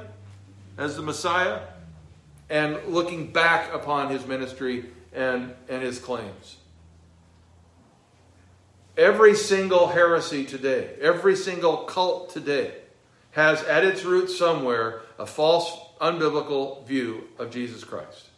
as 0.78 0.96
the 0.96 1.02
Messiah 1.02 1.60
and 2.50 2.78
looking 2.88 3.32
back 3.32 3.72
upon 3.72 4.10
His 4.10 4.26
ministry 4.26 4.86
and, 5.12 5.54
and 5.68 5.82
His 5.82 5.98
claims. 5.98 6.56
Every 8.96 9.34
single 9.34 9.88
heresy 9.88 10.44
today, 10.44 10.94
every 11.00 11.36
single 11.36 11.78
cult 11.78 12.30
today, 12.30 12.74
has 13.32 13.62
at 13.64 13.84
its 13.84 14.04
root 14.04 14.28
somewhere 14.28 15.02
a 15.18 15.26
false, 15.26 15.76
unbiblical 16.00 16.86
view 16.86 17.24
of 17.38 17.50
Jesus 17.50 17.82
Christ. 17.82 18.28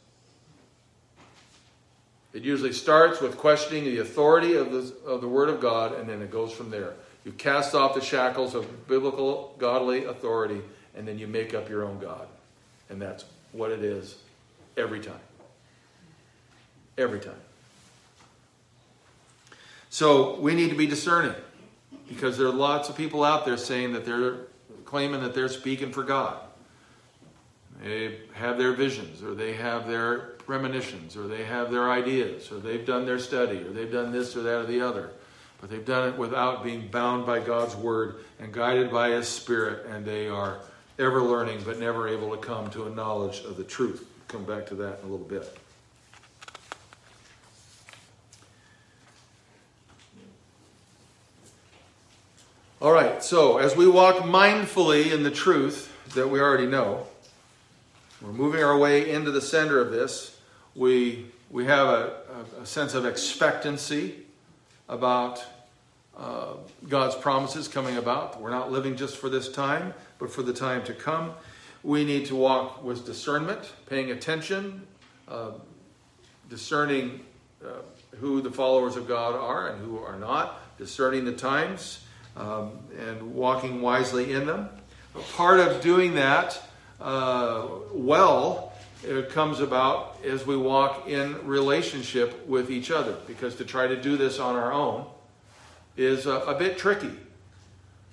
It 2.33 2.43
usually 2.43 2.73
starts 2.73 3.21
with 3.21 3.37
questioning 3.37 3.85
the 3.85 3.99
authority 3.99 4.55
of 4.57 4.73
the, 4.73 4.95
of 5.07 5.21
the 5.21 5.29
Word 5.29 5.49
of 5.49 5.61
God, 5.61 5.95
and 5.95 6.09
then 6.09 6.21
it 6.23 6.31
goes 6.31 6.53
from 6.53 6.71
there. 6.71 6.95
You 7.27 7.33
cast 7.33 7.75
off 7.75 7.97
the 7.97 8.01
shackles 8.01 8.55
of 8.55 8.87
biblical, 8.87 9.53
godly 9.59 10.05
authority, 10.05 10.61
and 10.95 11.09
then 11.09 11.19
you 11.19 11.27
make 11.27 11.55
up 11.55 11.69
your 11.69 11.85
own 11.85 11.99
God. 11.99 12.29
And 12.89 13.03
that's 13.03 13.25
what 13.51 13.73
it 13.73 13.83
is 13.83 14.15
every 14.77 15.01
time. 15.01 15.19
Every 16.97 17.19
time. 17.19 17.35
So 19.91 20.39
we 20.39 20.55
need 20.55 20.71
to 20.71 20.77
be 20.77 20.87
discerning 20.87 21.35
because 22.09 22.39
there 22.39 22.47
are 22.47 22.53
lots 22.53 22.89
of 22.91 22.97
people 22.97 23.25
out 23.25 23.45
there 23.45 23.57
saying 23.57 23.95
that 23.95 24.05
they're 24.05 24.37
claiming 24.85 25.21
that 25.23 25.35
they're 25.35 25.49
speaking 25.49 25.91
for 25.91 26.05
God. 26.05 26.39
They 27.83 28.21
have 28.35 28.57
their 28.57 28.73
visions, 28.73 29.25
or 29.25 29.35
they 29.35 29.55
have 29.55 29.89
their 29.89 30.19
premonitions, 30.19 31.17
or 31.17 31.27
they 31.27 31.43
have 31.43 31.73
their 31.73 31.91
ideas, 31.91 32.53
or 32.53 32.61
they've 32.61 32.87
done 32.87 33.05
their 33.05 33.19
study, 33.19 33.59
or 33.59 33.73
they've 33.73 33.91
done 33.91 34.13
this 34.13 34.37
or 34.37 34.43
that 34.43 34.61
or 34.61 34.67
the 34.67 34.81
other. 34.81 35.11
But 35.61 35.71
they've 35.71 35.85
done 35.85 36.09
it 36.09 36.19
without 36.19 36.63
being 36.63 36.89
bound 36.89 37.25
by 37.27 37.41
God's 37.41 37.75
word 37.75 38.17
and 38.39 38.53
guided 38.53 38.91
by 38.91 39.11
His 39.11 39.27
Spirit, 39.27 39.87
and 39.87 40.05
they 40.05 40.29
are 40.29 40.59
ever 40.99 41.23
learning 41.23 41.63
but 41.65 41.79
never 41.79 42.09
able 42.09 42.31
to 42.31 42.37
come 42.37 42.71
to 42.71 42.87
a 42.87 42.91
knowledge 42.91 43.41
of 43.41 43.57
the 43.57 43.65
truth. 43.65 44.07
Come 44.29 44.45
back 44.45 44.67
to 44.67 44.75
that 44.77 45.01
in 45.01 45.09
a 45.09 45.11
little 45.11 45.27
bit. 45.27 45.59
All 52.83 52.93
right, 52.93 53.25
so 53.25 53.57
as 53.57 53.75
we 53.75 53.89
walk 53.89 54.17
mindfully 54.17 55.11
in 55.11 55.23
the 55.23 55.31
truth 55.31 55.91
that 56.15 56.29
we 56.29 56.41
already 56.41 56.67
know, 56.67 57.07
we're 58.21 58.33
moving 58.33 58.63
our 58.63 58.77
way 58.77 59.11
into 59.11 59.31
the 59.31 59.41
center 59.41 59.81
of 59.81 59.91
this. 59.91 60.39
We, 60.75 61.27
we 61.51 61.65
have 61.65 61.89
a, 61.89 62.17
a 62.61 62.67
sense 62.67 62.93
of 62.93 63.07
expectancy 63.07 64.26
about 64.89 65.45
uh, 66.17 66.55
God's 66.89 67.15
promises 67.15 67.69
coming 67.69 67.97
about. 67.97 68.41
We're 68.41 68.51
not 68.51 68.73
living 68.73 68.97
just 68.97 69.17
for 69.17 69.29
this 69.29 69.51
time, 69.51 69.95
but 70.19 70.31
for 70.31 70.43
the 70.43 70.53
time 70.53 70.85
to 70.85 70.95
come. 70.95 71.33
We 71.83 72.05
need 72.05 72.27
to 72.27 72.37
walk 72.37 72.83
with 72.83 73.05
discernment, 73.05 73.73
paying 73.87 74.11
attention, 74.11 74.87
uh, 75.29 75.53
discerning 76.49 77.21
uh, 77.65 77.69
who 78.19 78.41
the 78.41 78.51
followers 78.51 78.97
of 78.97 79.07
God 79.07 79.35
are 79.35 79.69
and 79.69 79.85
who 79.85 79.99
are 79.99 80.19
not, 80.19 80.61
discerning 80.79 81.25
the 81.25 81.33
times, 81.33 82.01
um, 82.37 82.73
and 82.99 83.35
walking 83.35 83.83
wisely 83.83 84.33
in 84.33 84.47
them. 84.47 84.69
Part 85.35 85.61
of 85.61 85.81
doing 85.81 86.15
that 86.15 86.61
uh, 87.01 87.67
well 87.93 88.73
it 89.05 89.31
comes 89.31 89.61
about 89.61 90.19
as 90.25 90.47
we 90.47 90.57
walk 90.57 91.09
in 91.09 91.47
relationship 91.47 92.47
with 92.47 92.71
each 92.71 92.91
other. 92.91 93.17
Because 93.27 93.57
to 93.57 93.65
try 93.65 93.87
to 93.87 94.01
do 94.01 94.17
this 94.17 94.39
on 94.39 94.57
our 94.57 94.73
own 94.73 95.07
is 95.97 96.27
a, 96.27 96.33
a 96.33 96.59
bit 96.59 96.79
tricky. 96.79 97.13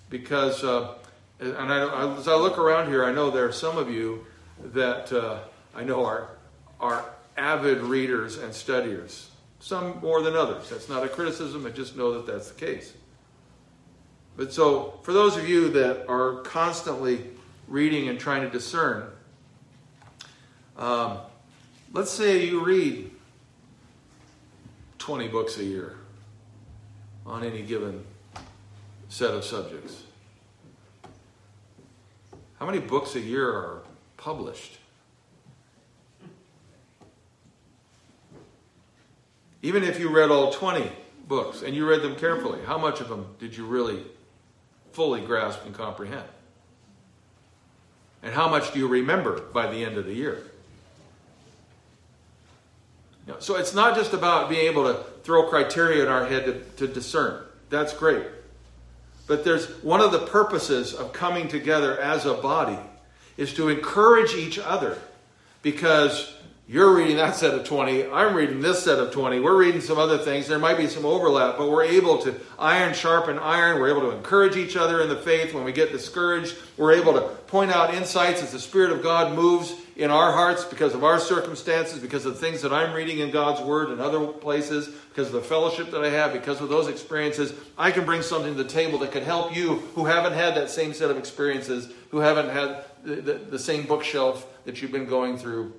Because, 0.10 0.63
uh, 0.63 0.96
and 1.39 1.72
I, 1.72 2.15
as 2.17 2.28
I 2.28 2.36
look 2.36 2.58
around 2.58 2.89
here, 2.89 3.04
I 3.04 3.12
know 3.12 3.32
there 3.32 3.48
are 3.48 3.54
some 3.54 3.78
of 3.78 3.89
you 3.89 4.26
that 4.63 5.12
uh, 5.12 5.39
I 5.76 5.84
know 5.84 6.06
are, 6.06 6.30
are 6.80 7.06
avid 7.38 7.80
readers 7.80 8.38
and 8.38 8.54
studiers. 8.54 9.30
Some 9.60 10.00
more 10.02 10.22
than 10.22 10.36
others. 10.36 10.69
That's 10.69 10.89
not 10.89 11.04
a 11.04 11.08
criticism, 11.08 11.65
I 11.65 11.69
just 11.69 11.96
know 11.96 12.13
that 12.13 12.28
that's 12.28 12.52
the 12.52 12.65
case. 12.65 12.93
But 14.36 14.52
so, 14.52 15.00
for 15.04 15.13
those 15.13 15.38
of 15.38 15.48
you 15.48 15.69
that 15.69 16.08
are 16.10 16.41
constantly 16.41 17.22
reading 17.67 18.10
and 18.10 18.19
trying 18.19 18.41
to 18.41 18.50
discern, 18.50 19.08
um, 20.78 21.18
let's 21.94 22.12
say 22.12 22.46
you 22.46 22.64
read 22.64 23.12
20 24.98 25.28
books 25.28 25.58
a 25.58 25.64
year 25.64 25.98
on 27.26 27.44
any 27.44 27.62
given 27.62 28.04
set 29.10 29.34
of 29.34 29.44
subjects. 29.44 30.04
How 32.60 32.66
many 32.66 32.80
books 32.80 33.16
a 33.16 33.20
year 33.20 33.50
are 33.50 33.82
published? 34.18 34.78
Even 39.62 39.84
if 39.84 40.00
you 40.00 40.10
read 40.10 40.30
all 40.30 40.52
20 40.52 40.92
books 41.28 41.62
and 41.62 41.76
you 41.76 41.88
read 41.88 42.02
them 42.02 42.16
carefully, 42.16 42.60
how 42.66 42.78
much 42.78 43.00
of 43.00 43.10
them 43.10 43.28
did 43.40 43.56
you 43.56 43.66
really 43.66 44.04
fully 44.92 45.22
grasp 45.22 45.60
and 45.66 45.76
comprehend? 45.76 46.28
And 48.22 48.34
how 48.34 48.48
much 48.50 48.74
do 48.74 48.80
you 48.80 48.88
remember 48.88 49.42
by 49.42 49.68
the 49.68 49.84
end 49.84 49.98
of 49.98 50.06
the 50.06 50.14
year? 50.14 50.44
You 53.28 53.34
know, 53.34 53.40
so 53.40 53.56
it's 53.56 53.74
not 53.74 53.96
just 53.96 54.14
about 54.14 54.50
being 54.50 54.66
able 54.66 54.94
to 54.94 55.04
throw 55.24 55.48
criteria 55.50 56.04
in 56.04 56.10
our 56.10 56.26
head 56.26 56.46
to, 56.46 56.86
to 56.86 56.94
discern. 56.94 57.44
That's 57.70 57.94
great. 57.94 58.26
But 59.28 59.46
there's 59.46 59.68
one 59.84 60.02
of 60.02 60.12
the 60.12 60.20
purposes 60.20 60.94
of 60.94 61.14
coming 61.14 61.48
together 61.48 62.00
as 62.00 62.26
a 62.26 62.34
body 62.34 62.80
is 63.38 63.54
to 63.56 63.70
encourage 63.70 64.34
each 64.34 64.60
other 64.60 64.98
because 65.62 66.34
you're 66.68 66.96
reading 66.96 67.18
that 67.18 67.36
set 67.36 67.54
of 67.54 67.66
20. 67.66 68.06
I'm 68.08 68.36
reading 68.36 68.62
this 68.62 68.84
set 68.84 69.00
of 69.00 69.12
20. 69.12 69.40
We're 69.40 69.58
reading 69.58 69.82
some 69.82 69.98
other 69.98 70.18
things. 70.18 70.48
There 70.48 70.60
might 70.60 70.78
be 70.78 70.88
some 70.88 71.06
overlap, 71.06 71.58
but 71.58 71.70
we're 71.70 71.84
able 71.84 72.20
to 72.20 72.40
iron 72.60 72.94
sharpen 72.94 73.40
iron. 73.40 73.80
We're 73.80 73.90
able 73.90 74.10
to 74.10 74.16
encourage 74.16 74.56
each 74.56 74.76
other 74.76 75.02
in 75.02 75.10
the 75.10 75.16
faith 75.16 75.54
when 75.54 75.64
we 75.64 75.72
get 75.72 75.92
discouraged. 75.92 76.56
We're 76.78 76.94
able 76.94 77.14
to 77.14 77.22
point 77.48 77.72
out 77.72 77.94
insights 77.94 78.42
as 78.42 78.52
the 78.52 78.60
Spirit 78.60 78.92
of 78.92 79.02
God 79.02 79.36
moves 79.36 79.74
in 79.95 80.10
our 80.10 80.32
hearts 80.32 80.65
because 80.65 80.93
of 80.93 81.03
our 81.03 81.19
circumstances, 81.19 81.99
because 81.99 82.25
of 82.25 82.39
things 82.39 82.62
that 82.62 82.73
I'm 82.73 82.93
reading 82.93 83.19
in 83.19 83.32
God's 83.32 83.62
Word 83.62 83.89
and 83.89 84.01
other 84.01 84.25
places, 84.25 84.88
because 85.10 85.27
of 85.27 85.34
the 85.34 85.41
fellowship 85.41 85.91
that 85.91 86.03
I 86.03 86.10
have, 86.10 86.34
because 86.34 86.62
of 86.62 86.69
those 86.69 86.88
experiences. 86.88 87.53
I 87.77 87.91
can 87.91 88.06
bring 88.06 88.21
something 88.21 88.56
to 88.56 88.63
the 88.63 88.69
table 88.69 88.99
that 88.99 89.12
could 89.12 89.23
help 89.23 89.56
you 89.56 89.75
who 89.95 90.06
haven't 90.06 90.34
had 90.34 90.56
that 90.56 90.69
same 90.69 90.93
set 90.93 91.12
of 91.12 91.17
experiences, 91.17 91.89
who 92.12 92.19
haven't 92.19 92.49
had 92.49 92.86
the, 93.03 93.15
the, 93.15 93.34
the 93.34 93.60
same 93.60 93.86
bookshelf 93.86 94.47
that 94.65 94.82
you've 94.82 94.91
been 94.91 95.06
going 95.06 95.38
through 95.38 95.73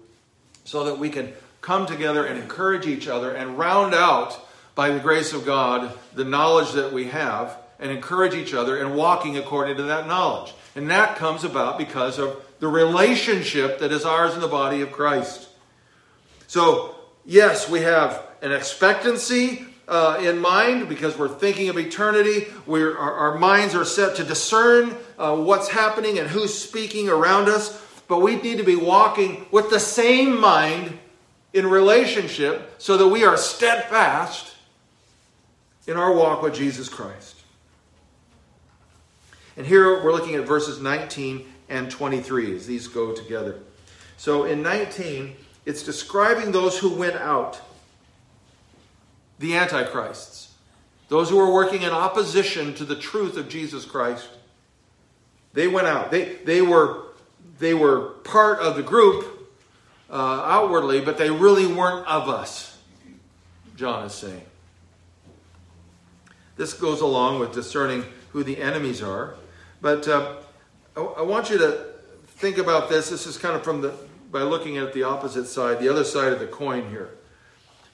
so 0.65 0.85
that 0.85 0.99
we 0.99 1.11
can 1.11 1.33
come 1.61 1.87
together 1.87 2.25
and 2.25 2.39
encourage 2.39 2.87
each 2.87 3.09
other 3.09 3.33
and 3.33 3.59
round 3.59 3.95
out, 3.95 4.41
by 4.75 4.91
the 4.91 5.01
grace 5.01 5.33
of 5.33 5.47
God, 5.47 5.97
the 6.15 6.25
knowledge 6.25 6.73
that 6.73 6.93
we 6.93 7.05
have 7.07 7.57
and 7.79 7.91
encourage 7.91 8.35
each 8.35 8.55
other 8.55 8.77
in 8.77 8.95
walking 8.95 9.37
according 9.37 9.77
to 9.77 9.85
that 9.85 10.07
knowledge. 10.07 10.53
And 10.75 10.91
that 10.91 11.17
comes 11.17 11.45
about 11.45 11.79
because 11.79 12.19
of 12.19 12.44
the 12.61 12.69
relationship 12.69 13.79
that 13.81 13.93
is 13.93 14.05
ours 14.05 14.35
in 14.35 14.41
the 14.41 14.49
body 14.49 14.81
of 14.81 14.93
Christ. 14.93 15.49
So, 16.47 16.95
yes, 17.25 17.69
we 17.69 17.81
have 17.81 18.27
an 18.43 18.53
expectancy 18.53 19.67
uh, 19.89 20.19
in 20.23 20.39
mind 20.39 20.89
because 20.89 21.19
we're 21.19 21.29
thinking 21.29 21.69
of 21.69 21.79
eternity. 21.79 22.47
Our, 22.69 22.97
our 22.97 23.39
minds 23.39 23.75
are 23.75 23.85
set 23.85 24.17
to 24.17 24.25
discern 24.25 24.97
uh, 25.19 25.37
what's 25.37 25.69
happening 25.69 26.19
and 26.19 26.29
who's 26.29 26.55
speaking 26.57 27.09
around 27.09 27.49
us. 27.49 27.83
But 28.07 28.21
we 28.21 28.37
need 28.37 28.59
to 28.59 28.65
be 28.65 28.77
walking 28.77 29.47
with 29.51 29.71
the 29.71 29.81
same 29.81 30.41
mind 30.41 30.99
in 31.53 31.67
relationship 31.67 32.75
so 32.79 32.97
that 32.97 33.09
we 33.09 33.25
are 33.25 33.37
steadfast 33.37 34.55
in 35.87 35.97
our 35.97 36.13
walk 36.13 36.43
with 36.43 36.55
Jesus 36.55 36.89
Christ. 36.89 37.37
And 39.57 39.67
here 39.67 40.03
we're 40.03 40.13
looking 40.13 40.35
at 40.35 40.47
verses 40.47 40.81
19 40.81 41.47
and 41.69 41.91
23 41.91 42.57
as 42.57 42.67
these 42.67 42.89
go 42.89 43.13
together. 43.13 43.61
So 44.17 44.45
in 44.45 44.63
19, 44.63 45.35
it's 45.67 45.83
describing 45.83 46.53
those 46.53 46.79
who 46.79 46.95
went 46.95 47.17
out, 47.17 47.61
the 49.39 49.57
antichrists, 49.57 50.55
those 51.09 51.31
who 51.31 51.37
were 51.37 51.53
working 51.53 51.83
in 51.83 51.91
opposition 51.91 52.75
to 52.75 52.85
the 52.85 52.97
truth 52.97 53.37
of 53.37 53.49
Jesus 53.49 53.85
Christ. 53.85 54.29
They 55.53 55.69
went 55.69 55.87
out. 55.87 56.11
They, 56.11 56.37
they, 56.45 56.63
were, 56.63 57.05
they 57.59 57.75
were 57.75 58.11
part 58.25 58.59
of 58.61 58.77
the 58.77 58.83
group 58.83 59.51
uh, 60.11 60.43
outwardly, 60.45 61.01
but 61.01 61.19
they 61.19 61.31
really 61.31 61.67
weren't 61.67 62.07
of 62.07 62.29
us, 62.29 62.79
John 63.77 64.07
is 64.07 64.13
saying. 64.13 64.43
This 66.57 66.73
goes 66.73 67.01
along 67.01 67.41
with 67.41 67.53
discerning 67.53 68.05
who 68.33 68.45
the 68.45 68.59
enemies 68.59 69.03
are. 69.03 69.35
But 69.81 70.07
uh, 70.09 70.37
I, 70.97 71.01
I 71.01 71.23
want 71.23 71.51
you 71.51 71.59
to 71.59 71.87
think 72.27 72.59
about 72.59 72.89
this. 72.89 73.11
This 73.11 73.27
is 73.27 73.37
kind 73.39 73.57
of 73.57 73.63
from 73.63 73.81
the 73.81 73.95
by 74.35 74.43
looking 74.43 74.79
at 74.79 74.93
the 74.93 75.05
opposite 75.05 75.47
side, 75.47 75.79
the 75.79 75.89
other 75.89 76.03
side 76.03 76.33
of 76.33 76.41
the 76.41 76.47
coin 76.49 76.91
here. 76.91 77.09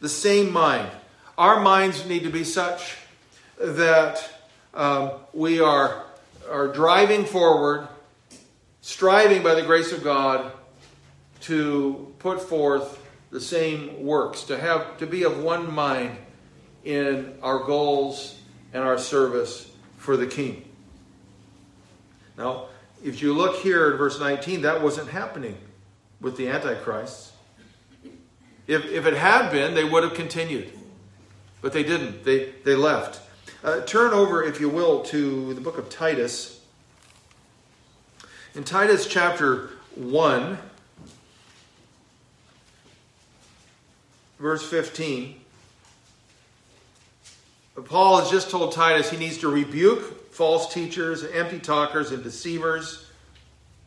The 0.01 0.09
same 0.09 0.51
mind. 0.51 0.91
Our 1.37 1.61
minds 1.61 2.07
need 2.07 2.23
to 2.23 2.31
be 2.31 2.45
such 2.45 2.97
that 3.61 4.27
um, 4.73 5.11
we 5.35 5.61
are, 5.61 6.03
are 6.51 6.69
driving 6.69 7.27
forward, 7.27 7.87
striving 8.81 9.43
by 9.43 9.55
the 9.55 9.61
grace 9.61 9.93
of 9.93 10.03
God 10.03 10.51
to 11.43 12.11
put 12.21 12.41
forth 12.41 12.99
the 13.31 13.41
same 13.41 14.07
works, 14.07 14.45
to 14.45 14.57
have 14.57 14.97
to 14.97 15.07
be 15.07 15.25
of 15.25 15.43
one 15.43 15.71
mind 15.71 16.17
in 16.85 17.35
our 17.43 17.59
goals 17.59 18.41
and 18.73 18.83
our 18.83 18.97
service 18.97 19.71
for 19.99 20.17
the 20.17 20.27
King. 20.27 20.67
Now, 22.39 22.69
if 23.03 23.23
you 23.23 23.33
look 23.33 23.57
here 23.57 23.91
at 23.91 23.99
verse 23.99 24.21
19, 24.21 24.63
that 24.63 24.83
wasn't 24.83 25.09
happening 25.09 25.57
with 26.21 26.37
the 26.37 26.49
Antichrists. 26.49 27.33
If, 28.67 28.85
if 28.87 29.07
it 29.07 29.15
had 29.15 29.51
been, 29.51 29.75
they 29.75 29.85
would 29.85 30.03
have 30.03 30.15
continued. 30.15 30.71
But 31.63 31.73
they 31.73 31.83
didn't. 31.83 32.25
They, 32.25 32.53
they 32.65 32.75
left. 32.75 33.21
Uh, 33.65 33.81
turn 33.83 34.13
over, 34.13 34.43
if 34.43 34.61
you 34.61 34.69
will, 34.69 35.03
to 35.05 35.55
the 35.55 35.61
book 35.61 35.77
of 35.77 35.91
Titus. 35.91 36.61
In 38.55 38.65
Titus 38.65 39.07
chapter 39.07 39.71
1, 39.95 40.59
verse 44.39 44.69
15, 44.69 45.41
Paul 47.85 48.21
has 48.21 48.31
just 48.31 48.51
told 48.51 48.73
Titus 48.73 49.11
he 49.11 49.17
needs 49.17 49.39
to 49.39 49.49
rebuke 49.49 50.19
false 50.40 50.72
teachers, 50.72 51.22
empty 51.35 51.59
talkers, 51.59 52.12
and 52.12 52.22
deceivers 52.22 53.05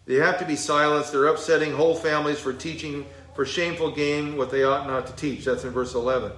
they 0.05 0.15
have 0.15 0.37
to 0.39 0.45
be 0.45 0.55
silenced. 0.55 1.11
They're 1.11 1.27
upsetting 1.27 1.71
whole 1.71 1.95
families 1.95 2.39
for 2.39 2.53
teaching 2.53 3.05
for 3.35 3.45
shameful 3.45 3.91
gain 3.91 4.37
what 4.37 4.51
they 4.51 4.63
ought 4.63 4.85
not 4.85 5.07
to 5.07 5.13
teach. 5.13 5.45
That's 5.45 5.63
in 5.63 5.71
verse 5.71 5.95
11. 5.95 6.31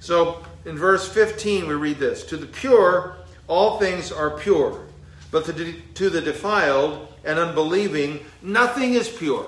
So 0.00 0.44
in 0.64 0.76
verse 0.76 1.08
15, 1.08 1.66
we 1.66 1.74
read 1.74 1.98
this 1.98 2.24
To 2.24 2.36
the 2.36 2.46
pure, 2.46 3.16
all 3.46 3.78
things 3.78 4.10
are 4.10 4.30
pure, 4.30 4.84
but 5.30 5.44
to 5.46 6.10
the 6.10 6.20
defiled 6.20 7.08
and 7.24 7.38
unbelieving, 7.38 8.20
nothing 8.42 8.94
is 8.94 9.08
pure. 9.08 9.46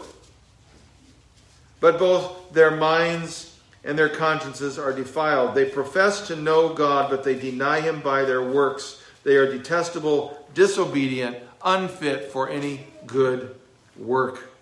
But 1.80 1.98
both 1.98 2.52
their 2.52 2.70
minds 2.70 3.58
and 3.84 3.98
their 3.98 4.08
consciences 4.08 4.78
are 4.78 4.92
defiled. 4.92 5.54
They 5.54 5.66
profess 5.66 6.26
to 6.28 6.36
know 6.36 6.72
God, 6.72 7.10
but 7.10 7.22
they 7.22 7.34
deny 7.34 7.80
Him 7.80 8.00
by 8.00 8.22
their 8.22 8.42
works. 8.42 9.02
They 9.26 9.34
are 9.38 9.50
detestable, 9.50 10.38
disobedient, 10.54 11.38
unfit 11.64 12.30
for 12.30 12.48
any 12.48 12.86
good 13.06 13.56
work. 13.98 14.52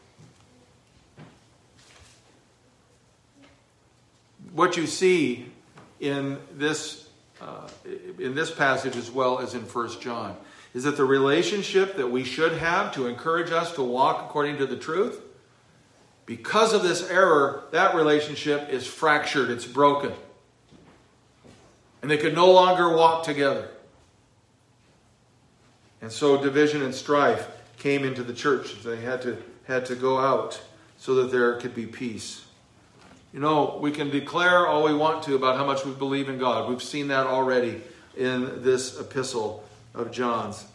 What 4.54 4.78
you 4.78 4.86
see 4.86 5.52
in 6.00 6.38
this, 6.50 7.10
uh, 7.42 7.68
in 8.18 8.34
this 8.34 8.50
passage 8.50 8.96
as 8.96 9.10
well 9.10 9.38
as 9.38 9.52
in 9.52 9.60
1 9.60 10.00
John 10.00 10.34
is 10.72 10.84
that 10.84 10.96
the 10.96 11.04
relationship 11.04 11.96
that 11.96 12.10
we 12.10 12.24
should 12.24 12.52
have 12.52 12.94
to 12.94 13.06
encourage 13.06 13.50
us 13.50 13.70
to 13.72 13.82
walk 13.82 14.24
according 14.24 14.56
to 14.56 14.66
the 14.66 14.78
truth, 14.78 15.20
because 16.24 16.72
of 16.72 16.82
this 16.82 17.10
error, 17.10 17.64
that 17.72 17.94
relationship 17.94 18.70
is 18.70 18.86
fractured, 18.86 19.50
it's 19.50 19.66
broken. 19.66 20.14
And 22.00 22.10
they 22.10 22.16
could 22.16 22.34
no 22.34 22.50
longer 22.50 22.96
walk 22.96 23.24
together. 23.24 23.68
And 26.04 26.12
so 26.12 26.36
division 26.36 26.82
and 26.82 26.94
strife 26.94 27.48
came 27.78 28.04
into 28.04 28.22
the 28.22 28.34
church. 28.34 28.82
They 28.82 29.00
had 29.00 29.22
to, 29.22 29.42
had 29.66 29.86
to 29.86 29.94
go 29.94 30.18
out 30.18 30.62
so 30.98 31.14
that 31.14 31.32
there 31.32 31.54
could 31.54 31.74
be 31.74 31.86
peace. 31.86 32.44
You 33.32 33.40
know, 33.40 33.78
we 33.80 33.90
can 33.90 34.10
declare 34.10 34.66
all 34.66 34.84
we 34.84 34.94
want 34.94 35.22
to 35.22 35.34
about 35.34 35.56
how 35.56 35.64
much 35.64 35.86
we 35.86 35.92
believe 35.92 36.28
in 36.28 36.36
God. 36.36 36.68
We've 36.68 36.82
seen 36.82 37.08
that 37.08 37.26
already 37.26 37.80
in 38.18 38.62
this 38.62 39.00
epistle 39.00 39.64
of 39.94 40.12
John's. 40.12 40.66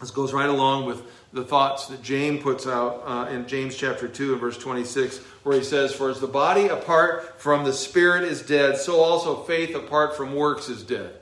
This 0.00 0.12
goes 0.12 0.32
right 0.32 0.48
along 0.48 0.86
with 0.86 1.02
the 1.32 1.42
thoughts 1.42 1.88
that 1.88 2.00
James 2.00 2.40
puts 2.40 2.68
out 2.68 3.02
uh, 3.04 3.30
in 3.32 3.48
James 3.48 3.76
chapter 3.76 4.06
2 4.06 4.34
and 4.34 4.40
verse 4.40 4.56
26, 4.58 5.18
where 5.42 5.58
he 5.58 5.64
says, 5.64 5.92
For 5.92 6.08
as 6.08 6.20
the 6.20 6.28
body 6.28 6.68
apart 6.68 7.40
from 7.40 7.64
the 7.64 7.72
spirit 7.72 8.22
is 8.22 8.42
dead, 8.42 8.76
so 8.76 9.00
also 9.00 9.42
faith 9.42 9.74
apart 9.74 10.16
from 10.16 10.36
works 10.36 10.68
is 10.68 10.84
dead. 10.84 11.19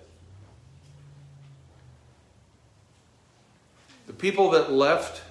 People 4.18 4.50
that 4.50 4.72
left, 4.72 5.22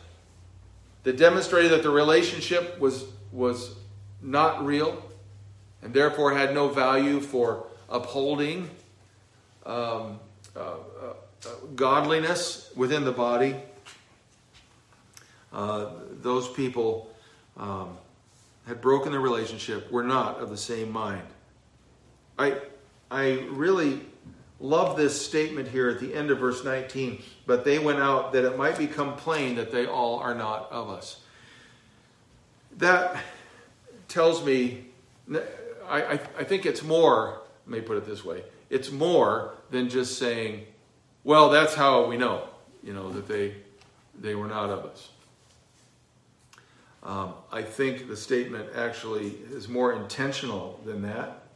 that 1.04 1.17
demonstrated 1.17 1.71
that 1.71 1.84
the 1.84 1.89
relationship 1.89 2.80
was, 2.80 3.06
was 3.32 3.76
not 4.21 4.65
real 4.65 5.04
and 5.82 5.93
therefore 5.93 6.34
had 6.34 6.54
no 6.54 6.67
value 6.67 7.19
for 7.19 7.67
upholding 7.89 8.69
um, 9.65 10.19
uh, 10.56 10.60
uh, 10.60 11.50
godliness 11.76 12.71
within 12.76 13.04
the 13.04 13.12
body, 13.12 13.56
uh, 15.54 15.89
those 16.21 16.47
people 16.50 17.13
um, 17.58 17.97
had 18.65 18.82
broken 18.82 19.12
the 19.12 19.19
relationship, 19.19 19.91
were 19.91 20.04
not 20.04 20.39
of 20.39 20.50
the 20.50 20.58
same 20.58 20.91
mind. 20.91 21.28
I, 22.39 22.58
I 23.10 23.45
really 23.50 24.02
love 24.59 24.97
this 24.97 25.19
statement 25.19 25.67
here 25.67 25.89
at 25.89 25.99
the 25.99 26.13
end 26.13 26.31
of 26.31 26.39
verse 26.39 26.63
19. 26.63 27.21
But 27.45 27.63
they 27.63 27.79
went 27.79 27.99
out 27.99 28.33
that 28.33 28.45
it 28.45 28.57
might 28.57 28.77
become 28.77 29.15
plain 29.15 29.55
that 29.55 29.71
they 29.71 29.85
all 29.85 30.19
are 30.19 30.35
not 30.35 30.71
of 30.71 30.89
us. 30.89 31.21
That 32.77 33.21
tells 34.07 34.43
me, 34.43 34.85
I, 35.87 36.01
I, 36.01 36.11
I 36.39 36.43
think 36.43 36.65
it's 36.65 36.83
more, 36.83 37.41
let 37.65 37.79
me 37.79 37.81
put 37.81 37.97
it 37.97 38.05
this 38.05 38.23
way, 38.23 38.43
it's 38.69 38.91
more 38.91 39.55
than 39.71 39.89
just 39.89 40.17
saying, 40.17 40.65
well, 41.23 41.49
that's 41.49 41.73
how 41.73 42.05
we 42.05 42.17
know, 42.17 42.47
you 42.83 42.93
know, 42.93 43.11
that 43.11 43.27
they, 43.27 43.55
they 44.19 44.35
were 44.35 44.47
not 44.47 44.69
of 44.69 44.85
us. 44.85 45.09
Um, 47.03 47.33
I 47.51 47.62
think 47.62 48.08
the 48.08 48.17
statement 48.17 48.69
actually 48.75 49.37
is 49.51 49.67
more 49.67 49.93
intentional 49.93 50.79
than 50.85 51.01
that 51.03 51.46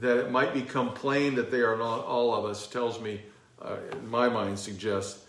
that 0.00 0.18
it 0.18 0.30
might 0.30 0.52
become 0.52 0.92
plain 0.92 1.34
that 1.36 1.50
they 1.50 1.60
are 1.60 1.76
not 1.76 2.04
all 2.04 2.34
of 2.34 2.44
us 2.44 2.66
tells 2.66 3.00
me, 3.00 3.22
uh, 3.62 3.76
in 3.92 4.08
my 4.08 4.28
mind, 4.28 4.58
suggests 4.58 5.24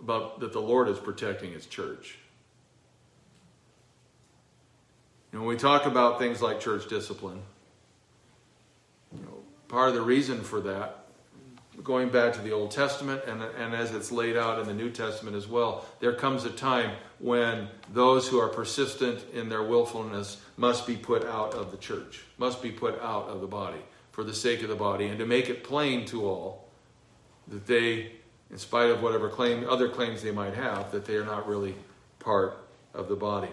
about 0.00 0.40
that 0.40 0.52
the 0.52 0.60
Lord 0.60 0.88
is 0.88 0.98
protecting 0.98 1.52
His 1.52 1.66
church. 1.66 2.18
And 5.32 5.40
when 5.40 5.48
we 5.48 5.56
talk 5.56 5.86
about 5.86 6.20
things 6.20 6.40
like 6.40 6.60
church 6.60 6.88
discipline, 6.88 7.42
you 9.12 9.22
know, 9.22 9.42
part 9.66 9.88
of 9.88 9.94
the 9.94 10.02
reason 10.02 10.40
for 10.42 10.60
that, 10.60 11.06
going 11.82 12.08
back 12.08 12.34
to 12.34 12.40
the 12.40 12.52
Old 12.52 12.70
Testament 12.70 13.22
and, 13.26 13.42
and 13.42 13.74
as 13.74 13.92
it's 13.92 14.12
laid 14.12 14.36
out 14.36 14.60
in 14.60 14.66
the 14.68 14.74
New 14.74 14.90
Testament 14.90 15.36
as 15.36 15.48
well, 15.48 15.84
there 15.98 16.12
comes 16.12 16.44
a 16.44 16.50
time 16.50 16.92
when 17.18 17.66
those 17.92 18.28
who 18.28 18.38
are 18.38 18.48
persistent 18.48 19.24
in 19.32 19.48
their 19.48 19.64
willfulness 19.64 20.40
must 20.56 20.86
be 20.86 20.94
put 20.96 21.24
out 21.24 21.54
of 21.54 21.72
the 21.72 21.76
church, 21.78 22.22
must 22.38 22.62
be 22.62 22.70
put 22.70 23.00
out 23.02 23.26
of 23.26 23.40
the 23.40 23.48
body 23.48 23.80
for 24.14 24.22
the 24.22 24.32
sake 24.32 24.62
of 24.62 24.68
the 24.68 24.76
body 24.76 25.08
and 25.08 25.18
to 25.18 25.26
make 25.26 25.50
it 25.50 25.64
plain 25.64 26.06
to 26.06 26.24
all 26.24 26.68
that 27.48 27.66
they, 27.66 28.12
in 28.48 28.56
spite 28.56 28.88
of 28.88 29.02
whatever 29.02 29.28
claim, 29.28 29.68
other 29.68 29.88
claims 29.88 30.22
they 30.22 30.30
might 30.30 30.54
have, 30.54 30.92
that 30.92 31.04
they 31.04 31.16
are 31.16 31.24
not 31.24 31.48
really 31.48 31.74
part 32.20 32.56
of 32.94 33.08
the 33.08 33.16
body. 33.16 33.50